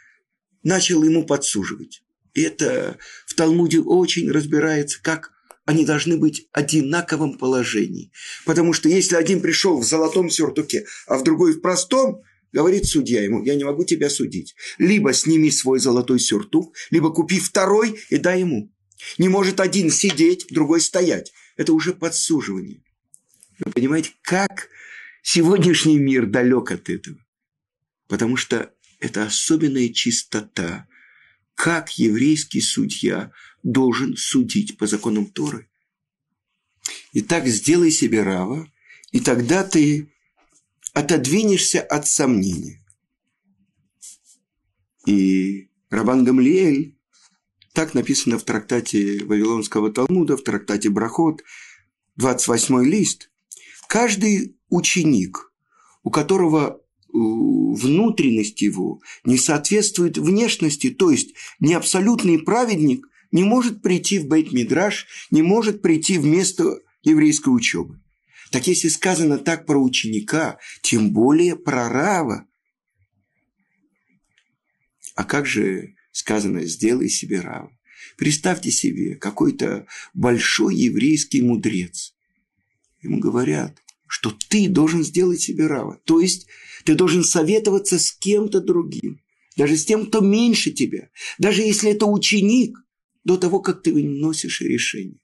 начал 0.64 1.04
ему 1.04 1.24
подсуживать. 1.24 2.02
И 2.34 2.42
это 2.42 2.98
в 3.24 3.34
Талмуде 3.34 3.78
очень 3.78 4.32
разбирается, 4.32 5.00
как 5.00 5.30
они 5.64 5.84
должны 5.84 6.16
быть 6.16 6.48
в 6.52 6.58
одинаковом 6.58 7.38
положении. 7.38 8.10
Потому 8.44 8.72
что 8.72 8.88
если 8.88 9.14
один 9.14 9.40
пришел 9.40 9.78
в 9.78 9.84
золотом 9.84 10.28
сюртуке, 10.28 10.84
а 11.06 11.16
в 11.16 11.22
другой 11.22 11.52
в 11.52 11.60
простом, 11.60 12.22
говорит 12.52 12.84
судья 12.84 13.22
ему, 13.22 13.44
я 13.44 13.54
не 13.54 13.62
могу 13.62 13.84
тебя 13.84 14.10
судить. 14.10 14.56
Либо 14.78 15.12
сними 15.12 15.52
свой 15.52 15.78
золотой 15.78 16.18
сюртук, 16.18 16.74
либо 16.90 17.12
купи 17.12 17.38
второй 17.38 18.00
и 18.10 18.16
дай 18.16 18.40
ему. 18.40 18.72
Не 19.18 19.28
может 19.28 19.60
один 19.60 19.92
сидеть, 19.92 20.46
другой 20.50 20.80
стоять. 20.80 21.32
Это 21.56 21.72
уже 21.72 21.92
подсуживание. 21.92 22.82
Вы 23.64 23.72
понимаете, 23.72 24.12
как 24.22 24.68
сегодняшний 25.22 25.98
мир 25.98 26.26
далек 26.26 26.70
от 26.70 26.88
этого? 26.88 27.18
Потому 28.06 28.36
что 28.36 28.72
это 29.00 29.24
особенная 29.24 29.88
чистота, 29.90 30.86
как 31.54 31.98
еврейский 31.98 32.60
судья 32.60 33.32
должен 33.62 34.16
судить 34.16 34.78
по 34.78 34.86
законам 34.86 35.26
Торы. 35.26 35.68
Итак, 37.12 37.46
сделай 37.46 37.90
себе 37.90 38.22
рава, 38.22 38.70
и 39.10 39.20
тогда 39.20 39.64
ты 39.64 40.12
отодвинешься 40.94 41.80
от 41.80 42.06
сомнения. 42.06 42.84
И 45.06 45.70
Рабан 45.90 46.24
Гамлиэль, 46.24 46.96
так 47.72 47.94
написано 47.94 48.38
в 48.38 48.44
трактате 48.44 49.24
Вавилонского 49.24 49.92
Талмуда, 49.92 50.36
в 50.36 50.42
трактате 50.42 50.90
Брахот, 50.90 51.42
28 52.16 52.84
лист, 52.84 53.30
Каждый 53.88 54.54
ученик, 54.68 55.50
у 56.02 56.10
которого 56.10 56.76
э, 56.76 57.10
внутренность 57.10 58.60
его 58.60 59.00
не 59.24 59.38
соответствует 59.38 60.18
внешности, 60.18 60.90
то 60.90 61.10
есть 61.10 61.34
не 61.58 61.72
абсолютный 61.72 62.38
праведник, 62.38 63.08
не 63.32 63.44
может 63.44 63.80
прийти 63.80 64.18
в 64.18 64.26
Бейт-Мидраш, 64.26 65.06
не 65.30 65.40
может 65.40 65.80
прийти 65.80 66.18
в 66.18 66.26
место 66.26 66.80
еврейской 67.02 67.48
учебы. 67.48 67.98
Так 68.50 68.66
если 68.66 68.88
сказано 68.88 69.38
так 69.38 69.64
про 69.64 69.82
ученика, 69.82 70.58
тем 70.82 71.10
более 71.10 71.56
про 71.56 71.88
Рава. 71.88 72.46
А 75.14 75.24
как 75.24 75.46
же 75.46 75.94
сказано 76.12 76.66
«сделай 76.66 77.08
себе 77.08 77.40
Рава»? 77.40 77.72
Представьте 78.18 78.70
себе, 78.70 79.14
какой-то 79.14 79.86
большой 80.12 80.76
еврейский 80.76 81.40
мудрец. 81.40 82.17
Ему 83.02 83.20
говорят, 83.20 83.82
что 84.06 84.32
ты 84.48 84.68
должен 84.68 85.04
сделать 85.04 85.40
себе 85.40 85.66
рава. 85.66 86.00
То 86.04 86.20
есть 86.20 86.46
ты 86.84 86.94
должен 86.94 87.24
советоваться 87.24 87.98
с 87.98 88.12
кем-то 88.12 88.60
другим. 88.60 89.20
Даже 89.56 89.76
с 89.76 89.84
тем, 89.84 90.06
кто 90.06 90.20
меньше 90.20 90.70
тебя. 90.70 91.10
Даже 91.38 91.62
если 91.62 91.90
это 91.90 92.06
ученик, 92.06 92.78
до 93.24 93.36
того, 93.36 93.60
как 93.60 93.82
ты 93.82 93.92
выносишь 93.92 94.62
решение. 94.62 95.20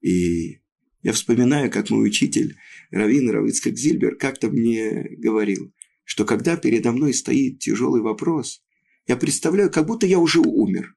И 0.00 0.60
я 1.02 1.12
вспоминаю, 1.12 1.70
как 1.70 1.90
мой 1.90 2.08
учитель 2.08 2.56
Равин 2.90 3.28
Равицкак 3.30 3.76
Зильбер 3.76 4.16
как-то 4.16 4.48
мне 4.48 5.06
говорил, 5.18 5.72
что 6.04 6.24
когда 6.24 6.56
передо 6.56 6.92
мной 6.92 7.12
стоит 7.12 7.58
тяжелый 7.58 8.00
вопрос, 8.00 8.62
я 9.06 9.16
представляю, 9.16 9.70
как 9.70 9.86
будто 9.86 10.06
я 10.06 10.18
уже 10.18 10.40
умер. 10.40 10.94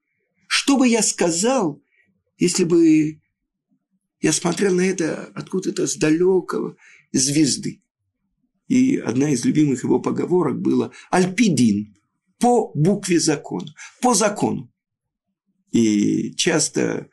Что 0.48 0.78
бы 0.78 0.88
я 0.88 1.02
сказал, 1.02 1.84
если 2.38 2.64
бы 2.64 3.20
я 4.22 4.34
смотрел 4.34 4.76
на 4.76 4.82
это 4.82 5.32
откуда-то 5.36 5.88
с 5.88 5.96
далекого 5.96 6.76
звезды. 7.12 7.82
И 8.68 8.98
одна 8.98 9.32
из 9.32 9.44
любимых 9.46 9.84
его 9.84 10.00
поговорок 10.00 10.60
была 10.62 10.92
«Альпидин» 11.10 11.96
по 12.38 12.72
букве 12.74 13.20
закона, 13.20 13.74
по 14.02 14.14
закону. 14.14 14.72
И 15.72 16.34
часто 16.36 17.10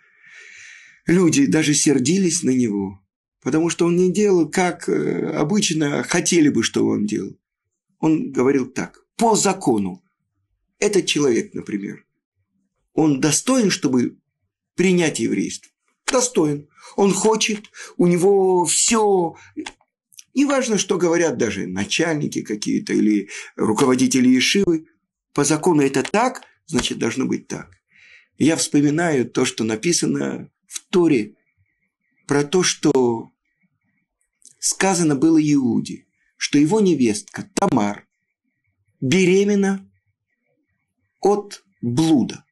люди 1.07 1.47
даже 1.47 1.75
сердились 1.75 2.43
на 2.43 2.51
него, 2.51 3.01
потому 3.43 3.71
что 3.71 3.87
он 3.87 3.97
не 3.97 4.13
делал, 4.13 4.49
как 4.51 4.89
э, 4.89 5.31
обычно 5.31 6.03
хотели 6.03 6.49
бы, 6.49 6.63
чтобы 6.63 6.93
он 6.93 7.07
делал. 7.07 7.39
Он 7.99 8.31
говорил 8.33 8.67
так, 8.67 9.01
по 9.17 9.35
закону. 9.35 10.03
Этот 10.79 11.07
человек, 11.07 11.55
например, 11.55 12.05
он 12.93 13.21
достоин, 13.21 13.71
чтобы 13.71 14.19
принять 14.75 15.21
еврейство? 15.21 15.71
Достоин. 16.11 16.69
Он 16.97 17.13
хочет, 17.13 17.71
у 17.97 18.07
него 18.07 18.65
все 18.65 19.37
не 20.35 20.45
важно, 20.45 20.79
что 20.79 20.99
говорят 20.99 21.39
даже 21.39 21.67
начальники 21.67 22.43
какие-то 22.43 22.93
или 22.93 23.31
руководители 23.57 24.39
Ишивы. 24.39 24.87
По 25.33 25.45
закону 25.45 25.83
это 25.83 26.03
так, 26.03 26.43
значит, 26.67 26.99
должно 26.99 27.27
быть 27.27 27.49
так. 27.49 27.71
Я 28.39 28.57
вспоминаю 28.57 29.29
то, 29.29 29.45
что 29.45 29.65
написано 29.65 30.51
в 30.67 30.85
Торе 30.91 31.35
про 32.27 32.45
то, 32.45 32.63
что 32.63 33.31
сказано 34.59 35.17
было 35.17 35.39
Иуде. 35.39 36.05
что 36.39 36.59
его 36.59 36.81
невестка 36.81 37.51
Тамар 37.55 38.07
беременна 39.01 39.91
от 41.21 41.65
блуда. 41.81 42.45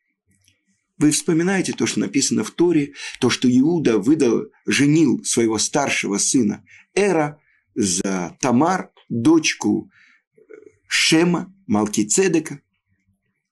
Вы 0.96 1.10
вспоминаете 1.10 1.72
то, 1.72 1.86
что 1.86 2.00
написано 2.00 2.44
в 2.44 2.50
Торе, 2.50 2.92
то, 3.20 3.28
что 3.28 3.48
Иуда 3.48 3.98
выдал, 3.98 4.44
женил 4.66 5.24
своего 5.24 5.58
старшего 5.58 6.18
сына 6.18 6.64
Эра 6.94 7.40
за 7.74 8.36
Тамар, 8.40 8.90
дочку 9.08 9.90
Шема, 10.86 11.52
Малкицедека. 11.66 12.60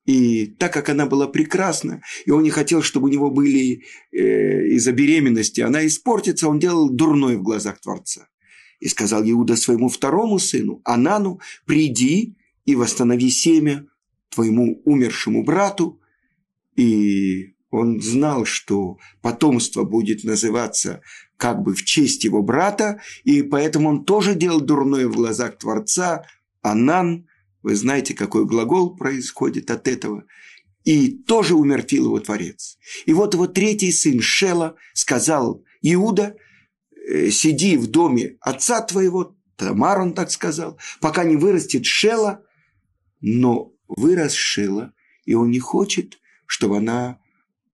И 0.05 0.47
так 0.47 0.73
как 0.73 0.89
она 0.89 1.07
была 1.07 1.29
прекрасна, 1.29 2.03
и 2.25 2.31
он 2.31 2.43
не 2.43 2.51
хотел, 2.51 2.83
чтобы 2.83 3.07
у 3.07 3.11
него 3.13 3.31
были 3.31 3.85
э, 4.11 4.67
из-за 4.75 4.93
беременности, 4.93 5.61
она 5.61 5.87
испортится, 5.87 6.49
он 6.49 6.59
делал 6.59 6.91
дурной 6.91 7.37
в 7.37 7.43
глазах 7.43 7.81
Творца. 7.81 8.29
И 8.81 8.89
сказал 8.89 9.23
Иуда 9.25 9.55
своему 9.55 9.89
второму 9.89 10.41
сыну, 10.41 10.81
Анану, 10.85 11.41
приди 11.67 12.37
и 12.65 12.75
восстанови 12.75 13.31
семя 13.31 13.87
твоему 14.31 14.83
умершему 14.85 15.45
брату. 15.45 16.01
И 16.77 17.55
он 17.71 18.01
знал, 18.01 18.45
что 18.45 18.99
потомство 19.23 19.85
будет 19.85 20.25
называться 20.25 21.01
как 21.37 21.63
бы 21.63 21.75
в 21.75 21.85
честь 21.85 22.23
его 22.23 22.43
брата, 22.43 23.01
и 23.25 23.43
поэтому 23.43 23.89
он 23.89 24.05
тоже 24.05 24.35
делал 24.35 24.61
дурное 24.61 25.09
в 25.09 25.17
глазах 25.17 25.59
Творца. 25.59 26.25
Анан, 26.61 27.27
вы 27.63 27.75
знаете, 27.75 28.15
какой 28.15 28.45
глагол 28.45 28.95
происходит 28.95 29.71
от 29.71 29.89
этого. 29.89 30.25
И 30.85 31.11
тоже 31.11 31.55
умертвил 31.55 32.07
его 32.07 32.21
Творец. 32.21 32.79
И 33.07 33.13
вот 33.13 33.35
его 33.35 33.47
третий 33.47 33.93
сын 33.93 34.21
Шела 34.21 34.77
сказал 34.95 35.65
Иуда, 35.81 36.37
«Э, 37.09 37.31
сиди 37.31 37.77
в 37.77 37.89
доме 37.89 38.37
отца 38.41 38.81
твоего, 38.83 39.37
Тамар 39.57 40.01
он 40.01 40.13
так 40.13 40.31
сказал, 40.31 40.79
пока 41.01 41.25
не 41.25 41.37
вырастет 41.37 41.87
Шела, 41.87 42.45
но 43.21 43.73
вырос 43.89 44.33
Шела, 44.33 44.93
и 45.25 45.35
он 45.35 45.51
не 45.51 45.61
хочет, 45.61 46.19
чтобы 46.47 46.79
она 46.79 47.19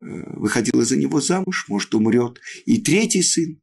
э, 0.00 0.07
выходила 0.37 0.85
за 0.85 0.96
него 0.96 1.20
замуж, 1.20 1.66
может, 1.68 1.94
умрет. 1.94 2.40
И 2.66 2.81
третий 2.81 3.22
сын. 3.22 3.61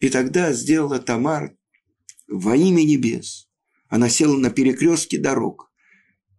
И 0.00 0.08
тогда 0.08 0.52
сделала 0.52 0.98
Тамар 0.98 1.56
во 2.28 2.56
имя 2.56 2.82
небес– 2.82 3.44
она 3.88 4.08
села 4.08 4.36
на 4.36 4.50
перекрестке 4.50 5.18
дорог. 5.18 5.70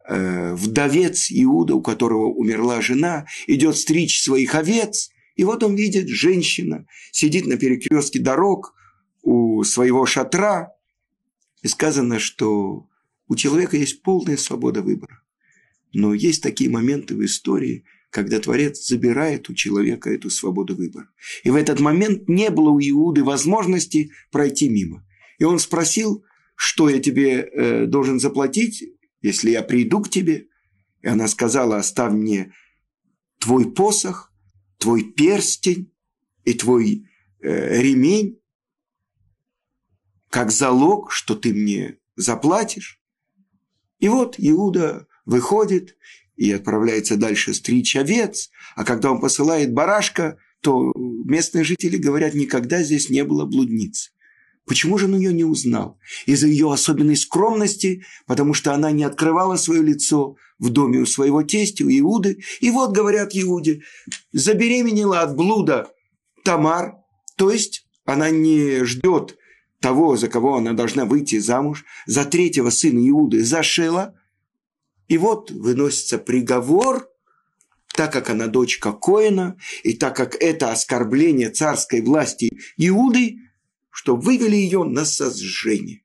Э, 0.07 0.53
вдовец 0.53 1.27
Иуда, 1.31 1.75
у 1.75 1.81
которого 1.81 2.27
умерла 2.27 2.81
жена, 2.81 3.25
идет 3.45 3.77
стричь 3.77 4.21
своих 4.21 4.55
овец, 4.55 5.09
и 5.35 5.43
вот 5.43 5.63
он 5.63 5.75
видит, 5.75 6.07
женщина 6.07 6.85
сидит 7.11 7.45
на 7.45 7.57
перекрестке 7.57 8.19
дорог 8.19 8.73
у 9.21 9.63
своего 9.63 10.05
шатра, 10.05 10.73
и 11.61 11.67
сказано, 11.67 12.19
что 12.19 12.87
у 13.27 13.35
человека 13.35 13.77
есть 13.77 14.01
полная 14.01 14.37
свобода 14.37 14.81
выбора. 14.81 15.21
Но 15.93 16.13
есть 16.13 16.43
такие 16.43 16.69
моменты 16.69 17.15
в 17.15 17.23
истории, 17.23 17.85
когда 18.09 18.39
Творец 18.39 18.87
забирает 18.87 19.49
у 19.49 19.53
человека 19.53 20.09
эту 20.09 20.29
свободу 20.29 20.75
выбора. 20.75 21.09
И 21.43 21.49
в 21.49 21.55
этот 21.55 21.79
момент 21.79 22.27
не 22.27 22.49
было 22.49 22.69
у 22.69 22.79
Иуды 22.79 23.23
возможности 23.23 24.11
пройти 24.31 24.69
мимо. 24.69 25.05
И 25.39 25.43
он 25.43 25.59
спросил, 25.59 26.23
что 26.55 26.89
я 26.89 26.99
тебе 26.99 27.41
э, 27.41 27.85
должен 27.85 28.19
заплатить, 28.19 28.83
если 29.21 29.51
я 29.51 29.61
приду 29.61 30.01
к 30.01 30.09
тебе? 30.09 30.47
И 31.01 31.07
она 31.07 31.27
сказала, 31.27 31.77
оставь 31.77 32.13
мне 32.13 32.53
твой 33.39 33.71
посох, 33.71 34.33
твой 34.77 35.03
перстень 35.03 35.93
и 36.43 36.53
твой 36.53 37.05
э, 37.41 37.81
ремень, 37.81 38.39
как 40.29 40.51
залог, 40.51 41.11
что 41.11 41.35
ты 41.35 41.53
мне 41.53 41.99
заплатишь. 42.15 43.01
И 43.99 44.09
вот 44.09 44.35
Иуда 44.37 45.07
выходит 45.27 45.95
и 46.35 46.51
отправляется 46.51 47.17
дальше 47.17 47.53
стричь 47.53 47.95
овец, 47.95 48.49
а 48.75 48.83
когда 48.83 49.11
он 49.11 49.19
посылает 49.19 49.73
барашка, 49.73 50.37
то 50.61 50.91
местные 50.95 51.63
жители 51.63 51.97
говорят, 51.97 52.33
никогда 52.33 52.81
здесь 52.81 53.09
не 53.09 53.23
было 53.23 53.45
блудницы. 53.45 54.11
Почему 54.65 54.97
же 54.97 55.05
он 55.05 55.17
ее 55.17 55.33
не 55.33 55.43
узнал? 55.43 55.97
Из-за 56.25 56.47
ее 56.47 56.71
особенной 56.71 57.15
скромности, 57.15 58.03
потому 58.25 58.53
что 58.53 58.73
она 58.73 58.91
не 58.91 59.03
открывала 59.03 59.55
свое 59.55 59.81
лицо 59.81 60.35
в 60.59 60.69
доме 60.69 60.99
у 60.99 61.05
своего 61.05 61.43
тестя, 61.43 61.85
у 61.85 61.89
Иуды. 61.89 62.39
И 62.59 62.69
вот, 62.69 62.91
говорят 62.91 63.29
Иуде, 63.33 63.81
забеременела 64.33 65.21
от 65.21 65.35
блуда 65.35 65.89
Тамар, 66.43 66.95
то 67.37 67.49
есть 67.51 67.85
она 68.05 68.29
не 68.29 68.83
ждет 68.83 69.37
того, 69.79 70.17
за 70.17 70.27
кого 70.27 70.57
она 70.57 70.73
должна 70.73 71.05
выйти 71.05 71.39
замуж, 71.39 71.85
за 72.05 72.25
третьего 72.25 72.69
сына 72.69 73.07
Иуды, 73.07 73.43
за 73.43 73.63
Шела. 73.63 74.15
И 75.07 75.17
вот 75.17 75.51
выносится 75.51 76.17
приговор, 76.17 77.09
так 77.93 78.13
как 78.13 78.29
она 78.29 78.47
дочка 78.47 78.91
Коина, 78.91 79.57
и 79.83 79.93
так 79.93 80.15
как 80.15 80.35
это 80.35 80.71
оскорбление 80.71 81.49
царской 81.49 82.01
власти 82.01 82.49
Иуды– 82.77 83.39
что 83.97 84.15
вывели 84.15 84.55
ее 84.55 84.83
на 84.83 85.05
сожжение. 85.05 86.03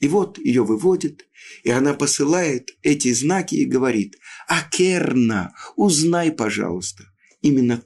И 0.00 0.08
вот 0.08 0.38
ее 0.38 0.64
выводят, 0.64 1.26
и 1.62 1.68
она 1.68 1.92
посылает 1.92 2.70
эти 2.80 3.12
знаки 3.12 3.56
и 3.56 3.66
говорит, 3.66 4.16
«Акерна, 4.46 5.52
узнай, 5.76 6.32
пожалуйста, 6.32 7.04
именно 7.42 7.84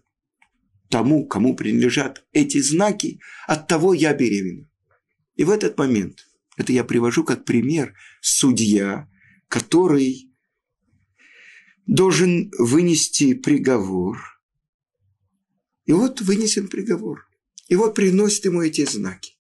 тому, 0.89 1.27
кому 1.27 1.57
принадлежат 1.57 2.25
эти 2.33 2.63
знаки, 2.63 3.19
от 3.49 3.67
того 3.67 3.93
я 3.93 4.15
беременна». 4.15 4.69
И 5.35 5.43
в 5.43 5.51
этот 5.51 5.77
момент, 5.79 6.29
это 6.57 6.73
я 6.73 6.85
привожу 6.85 7.25
как 7.25 7.45
пример, 7.45 7.97
судья, 8.21 9.09
который 9.53 10.33
должен 11.87 12.51
вынести 12.59 13.35
приговор. 13.35 14.19
И 15.85 15.93
вот 15.93 16.23
вынесен 16.23 16.69
приговор– 16.69 17.29
и 17.69 17.75
вот 17.75 17.95
приносит 17.95 18.45
ему 18.45 18.61
эти 18.61 18.85
знаки. 18.85 19.39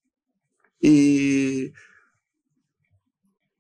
И 0.81 1.75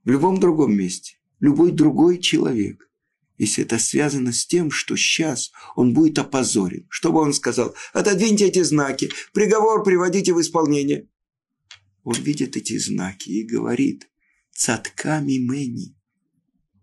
в 0.02 0.10
любом 0.10 0.40
другом 0.40 0.74
месте, 0.74 1.18
любой 1.40 1.72
другой 1.72 2.18
человек, 2.18 2.88
если 3.36 3.64
это 3.64 3.78
связано 3.78 4.32
с 4.32 4.46
тем, 4.46 4.70
что 4.70 4.96
сейчас 4.96 5.52
он 5.76 5.92
будет 5.92 6.18
опозорен, 6.18 6.86
что 6.88 7.12
бы 7.12 7.20
он 7.20 7.34
сказал, 7.34 7.74
отодвиньте 7.92 8.46
эти 8.46 8.62
знаки, 8.62 9.10
приговор 9.34 9.84
приводите 9.84 10.32
в 10.32 10.40
исполнение. 10.40 11.06
Он 12.02 12.14
видит 12.14 12.56
эти 12.56 12.78
знаки 12.78 13.28
и 13.28 13.46
говорит, 13.46 14.08
цатками 14.52 15.38
мэни, 15.38 15.94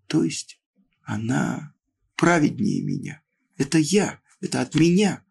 то 0.09 0.25
есть 0.25 0.61
она 1.03 1.73
праведнее 2.17 2.83
меня, 2.83 3.21
это 3.57 3.77
я, 3.77 4.19
это 4.41 4.59
от 4.59 4.75
меня– 4.75 5.23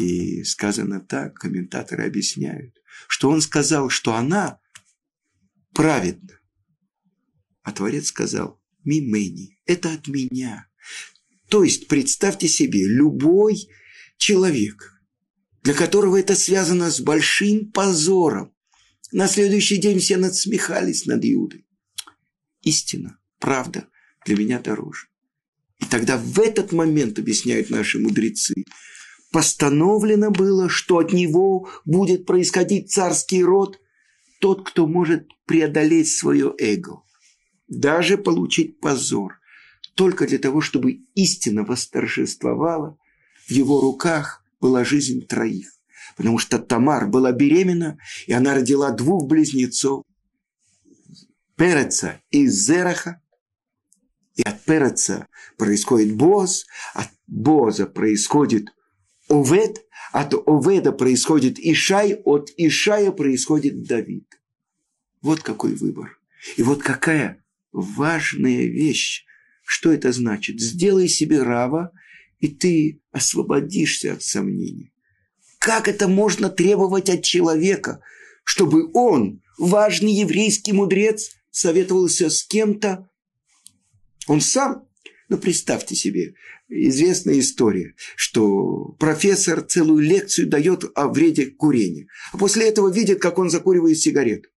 и 0.00 0.44
сказано 0.44 1.00
так, 1.00 1.34
комментаторы 1.34 2.04
объясняют, 2.06 2.74
что 3.08 3.30
он 3.30 3.40
сказал, 3.40 3.88
что 3.88 4.14
она 4.14 4.60
праведна. 5.72 6.38
А 7.62 7.72
Творец 7.72 8.08
сказал, 8.08 8.60
мимени, 8.84 9.58
это 9.64 9.92
от 9.92 10.06
меня. 10.06 10.68
То 11.48 11.64
есть, 11.64 11.88
представьте 11.88 12.48
себе, 12.48 12.86
любой 12.86 13.68
человек, 14.18 15.00
для 15.62 15.74
которого 15.74 16.18
это 16.18 16.34
связано 16.34 16.90
с 16.90 17.00
большим 17.00 17.70
позором, 17.72 18.54
на 19.12 19.28
следующий 19.28 19.78
день 19.78 20.00
все 20.00 20.16
надсмехались 20.16 21.06
над 21.06 21.24
Иудой. 21.24 21.65
Истина, 22.66 23.16
правда 23.38 23.86
для 24.24 24.36
меня 24.36 24.58
дороже. 24.58 25.06
И 25.78 25.84
тогда 25.84 26.16
в 26.18 26.40
этот 26.40 26.72
момент, 26.72 27.16
объясняют 27.16 27.70
наши 27.70 28.00
мудрецы, 28.00 28.64
постановлено 29.30 30.32
было, 30.32 30.68
что 30.68 30.98
от 30.98 31.12
него 31.12 31.68
будет 31.84 32.26
происходить 32.26 32.90
царский 32.90 33.44
род, 33.44 33.78
тот, 34.40 34.68
кто 34.68 34.88
может 34.88 35.28
преодолеть 35.46 36.08
свое 36.08 36.52
эго, 36.58 37.02
даже 37.68 38.18
получить 38.18 38.80
позор, 38.80 39.38
только 39.94 40.26
для 40.26 40.38
того, 40.38 40.60
чтобы 40.60 41.02
истина 41.14 41.62
восторжествовала, 41.62 42.98
в 43.46 43.50
его 43.52 43.80
руках 43.80 44.42
была 44.60 44.84
жизнь 44.84 45.24
троих. 45.24 45.68
Потому 46.16 46.38
что 46.38 46.58
Тамар 46.58 47.08
была 47.08 47.30
беременна, 47.30 47.98
и 48.26 48.32
она 48.32 48.54
родила 48.54 48.90
двух 48.90 49.28
близнецов, 49.28 50.02
Переца 51.56 52.20
и 52.30 52.46
Зераха, 52.46 53.20
и 54.34 54.42
от 54.42 54.62
Переца 54.64 55.26
происходит 55.56 56.14
Боз, 56.14 56.66
от 56.94 57.08
Боза 57.26 57.86
происходит 57.86 58.68
Овед, 59.28 59.84
от 60.12 60.34
Оведа 60.46 60.92
происходит 60.92 61.58
Ишай, 61.58 62.14
от 62.24 62.50
Ишая 62.56 63.10
происходит 63.10 63.84
Давид. 63.84 64.26
Вот 65.22 65.42
какой 65.42 65.74
выбор. 65.74 66.18
И 66.56 66.62
вот 66.62 66.82
какая 66.82 67.42
важная 67.72 68.66
вещь. 68.66 69.24
Что 69.64 69.92
это 69.92 70.12
значит? 70.12 70.60
Сделай 70.60 71.08
себе 71.08 71.42
рава, 71.42 71.90
и 72.38 72.48
ты 72.48 73.02
освободишься 73.10 74.12
от 74.12 74.22
сомнений. 74.22 74.92
Как 75.58 75.88
это 75.88 76.06
можно 76.06 76.50
требовать 76.50 77.08
от 77.08 77.24
человека, 77.24 78.00
чтобы 78.44 78.90
он, 78.92 79.42
важный 79.58 80.12
еврейский 80.12 80.72
мудрец, 80.72 81.35
советовался 81.56 82.28
с 82.28 82.44
кем-то. 82.44 83.08
Он 84.26 84.42
сам, 84.42 84.86
ну 85.30 85.38
представьте 85.38 85.94
себе, 85.94 86.34
известная 86.68 87.38
история, 87.38 87.94
что 88.14 88.94
профессор 88.98 89.62
целую 89.62 90.00
лекцию 90.00 90.48
дает 90.48 90.84
о 90.94 91.08
вреде 91.08 91.46
курения, 91.46 92.08
а 92.32 92.36
после 92.36 92.68
этого 92.68 92.92
видит, 92.92 93.22
как 93.22 93.38
он 93.38 93.48
закуривает 93.48 93.98
сигарету. 93.98 94.50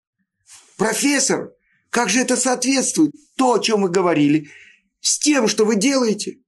Профессор, 0.76 1.54
как 1.88 2.10
же 2.10 2.20
это 2.20 2.36
соответствует 2.36 3.12
то, 3.36 3.54
о 3.54 3.60
чем 3.60 3.82
вы 3.82 3.88
говорили, 3.88 4.50
с 5.00 5.18
тем, 5.18 5.48
что 5.48 5.64
вы 5.64 5.76
делаете? 5.76 6.40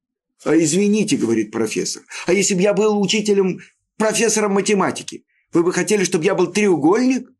А 0.44 0.54
извините, 0.54 1.16
говорит 1.16 1.50
профессор, 1.50 2.02
а 2.26 2.34
если 2.34 2.54
бы 2.54 2.60
я 2.60 2.74
был 2.74 3.00
учителем, 3.00 3.60
профессором 3.96 4.52
математики, 4.52 5.24
вы 5.54 5.62
бы 5.62 5.72
хотели, 5.72 6.04
чтобы 6.04 6.26
я 6.26 6.34
был 6.34 6.52
треугольник? 6.52 7.30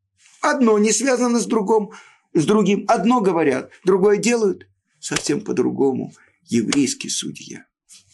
Одно 0.41 0.79
не 0.79 0.93
связано 0.93 1.39
с 1.41 1.47
другим, 1.47 1.91
с 2.35 2.45
другим. 2.45 2.85
Одно 2.89 3.21
говорят, 3.21 3.71
другое 3.85 4.19
делают. 4.19 4.67
Совсем 4.99 5.41
по-другому. 5.41 6.13
Еврейский 6.45 7.09
судья. 7.09 7.67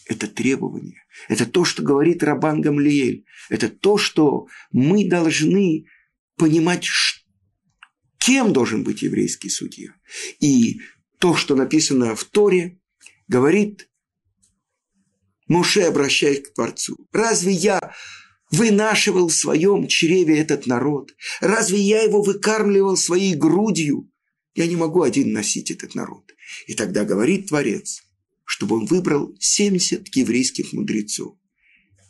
Это 0.07 0.27
требование. 0.27 1.03
Это 1.29 1.45
то, 1.45 1.65
что 1.65 1.83
говорит 1.83 2.23
Рабан 2.23 2.61
Гамлиэль. 2.61 3.25
Это 3.51 3.69
то, 3.69 3.99
что 3.99 4.47
мы 4.73 5.09
должны 5.09 5.87
понимать, 6.37 6.89
кем 8.19 8.53
должен 8.53 8.85
быть 8.85 9.03
еврейский 9.03 9.51
судья. 9.51 9.91
И 10.41 10.81
то, 11.19 11.35
что 11.35 11.55
написано 11.57 12.15
в 12.15 12.25
Торе, 12.25 12.79
говорит 13.27 13.89
Моше, 15.47 15.83
обращаясь 15.83 16.43
к 16.43 16.55
Творцу. 16.55 16.97
Разве 17.13 17.53
я 17.53 17.93
вынашивал 18.51 19.29
в 19.29 19.35
своем 19.35 19.87
чреве 19.87 20.39
этот 20.39 20.67
народ? 20.67 21.15
Разве 21.41 21.81
я 21.81 22.03
его 22.03 22.23
выкармливал 22.23 22.97
своей 22.97 23.35
грудью? 23.35 24.11
Я 24.55 24.67
не 24.67 24.77
могу 24.77 25.03
один 25.03 25.33
носить 25.33 25.71
этот 25.71 25.95
народ. 25.95 26.35
И 26.67 26.75
тогда 26.75 27.05
говорит 27.05 27.49
Творец, 27.49 28.03
чтобы 28.45 28.77
он 28.77 28.87
выбрал 28.87 29.35
70 29.39 30.15
еврейских 30.17 30.73
мудрецов. 30.73 31.37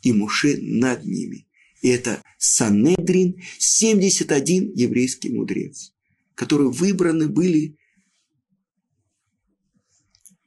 И 0.01 0.13
Муше 0.13 0.57
над 0.61 1.05
ними. 1.05 1.47
И 1.81 1.89
это 1.89 2.23
Санедрин, 2.37 3.41
71 3.57 4.73
еврейский 4.75 5.29
мудрец, 5.29 5.93
которые 6.35 6.71
выбраны 6.71 7.27
были 7.27 7.77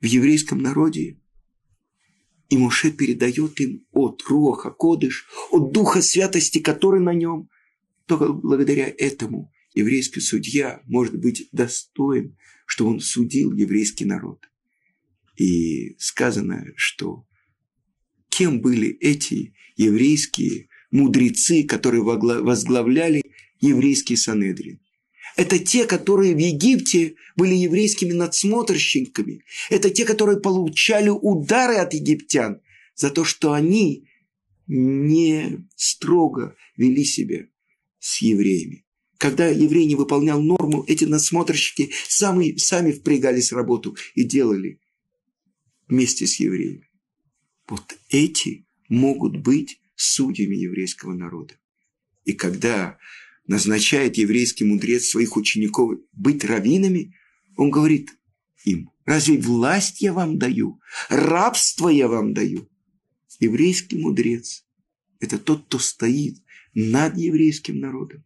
в 0.01 0.07
еврейском 0.07 0.59
народе 0.59 1.22
и 2.53 2.57
Моше 2.59 2.93
передает 2.93 3.59
им 3.61 3.87
от 3.93 4.23
Руаха 4.29 4.71
Кодыш, 4.71 5.27
от 5.51 5.73
Духа 5.73 6.03
Святости, 6.03 6.59
который 6.59 7.01
на 7.01 7.15
нем. 7.15 7.49
Только 8.05 8.31
благодаря 8.31 8.93
этому 8.99 9.51
еврейский 9.73 10.21
судья 10.21 10.83
может 10.85 11.19
быть 11.19 11.49
достоин, 11.53 12.37
что 12.67 12.87
он 12.87 13.01
судил 13.01 13.55
еврейский 13.55 14.05
народ. 14.05 14.51
И 15.39 15.97
сказано, 15.99 16.67
что 16.77 17.27
кем 18.29 18.61
были 18.61 18.91
эти 19.01 19.55
еврейские 19.77 20.69
мудрецы, 20.91 21.63
которые 21.63 22.03
возглавляли 22.03 23.23
еврейский 23.63 24.17
Санедрин? 24.17 24.79
Это 25.37 25.59
те, 25.59 25.87
которые 25.87 26.35
в 26.35 26.39
Египте 26.39 27.15
были 27.37 27.55
еврейскими 27.55 28.13
надсмотрщиками. 28.13 29.45
Это 29.71 29.91
те, 29.91 30.05
которые 30.05 30.41
получали 30.41 31.09
удары 31.09 31.77
от 31.77 31.95
египтян 31.95 32.61
за 32.95 33.11
то, 33.11 33.25
что 33.25 33.53
они 33.53 34.09
не 34.67 35.67
строго 35.77 36.57
вели 36.77 37.05
себя 37.05 37.47
с 37.99 38.21
евреями. 38.21 38.85
Когда 39.19 39.47
еврей 39.49 39.87
не 39.87 39.95
выполнял 39.95 40.43
норму, 40.43 40.85
эти 40.89 41.05
надсмотрщики 41.05 41.93
сами, 42.09 42.57
сами 42.57 42.93
впрягались 42.93 43.53
в 43.53 43.57
работу 43.57 43.97
и 44.15 44.25
делали 44.25 44.81
вместе 45.89 46.27
с 46.27 46.41
евреями. 46.41 46.89
Вот 47.69 47.97
эти 48.09 48.67
могут 48.89 49.37
быть 49.37 49.81
судьями 49.95 50.57
еврейского 50.57 51.15
народа. 51.15 51.55
И 52.25 52.33
когда 52.33 52.99
назначает 53.53 54.17
еврейский 54.17 54.65
мудрец 54.65 55.05
своих 55.05 55.37
учеников 55.37 55.99
быть 56.13 56.45
раввинами, 56.45 57.15
он 57.57 57.71
говорит 57.71 58.11
им, 58.65 58.91
разве 59.05 59.39
власть 59.39 60.01
я 60.01 60.13
вам 60.13 60.39
даю, 60.39 60.81
рабство 61.09 61.89
я 61.89 62.09
вам 62.09 62.33
даю? 62.33 62.69
Еврейский 63.41 63.99
мудрец– 63.99 64.65
это 65.21 65.39
тот, 65.39 65.67
кто 65.67 65.79
стоит 65.79 66.39
над 66.75 67.19
еврейским 67.19 67.79
народом, 67.79 68.25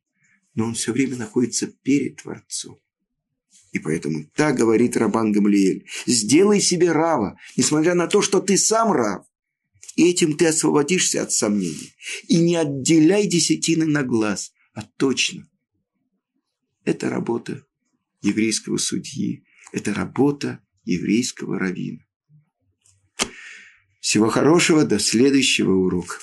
но 0.54 0.66
он 0.66 0.74
все 0.74 0.92
время 0.92 1.16
находится 1.16 1.66
перед 1.66 2.22
Творцом. 2.22 2.78
И 3.72 3.78
поэтому 3.78 4.24
так 4.34 4.56
говорит 4.56 4.96
Рабан 4.96 5.32
Гамлиэль. 5.32 5.86
Сделай 6.06 6.60
себе 6.60 6.92
рава, 6.92 7.38
несмотря 7.56 7.94
на 7.94 8.06
то, 8.06 8.22
что 8.22 8.40
ты 8.40 8.56
сам 8.56 8.92
рав. 8.92 9.26
И 9.96 10.08
этим 10.08 10.36
ты 10.36 10.46
освободишься 10.46 11.22
от 11.22 11.32
сомнений. 11.32 11.94
И 12.28 12.36
не 12.36 12.56
отделяй 12.56 13.26
десятины 13.26 13.86
на 13.86 14.02
глаз, 14.02 14.52
а 14.76 14.82
точно. 14.82 15.48
Это 16.84 17.08
работа 17.08 17.66
еврейского 18.20 18.76
судьи, 18.76 19.44
это 19.72 19.94
работа 19.94 20.62
еврейского 20.84 21.58
равина. 21.58 22.04
Всего 24.00 24.28
хорошего, 24.28 24.84
до 24.84 24.98
следующего 24.98 25.72
урока. 25.72 26.18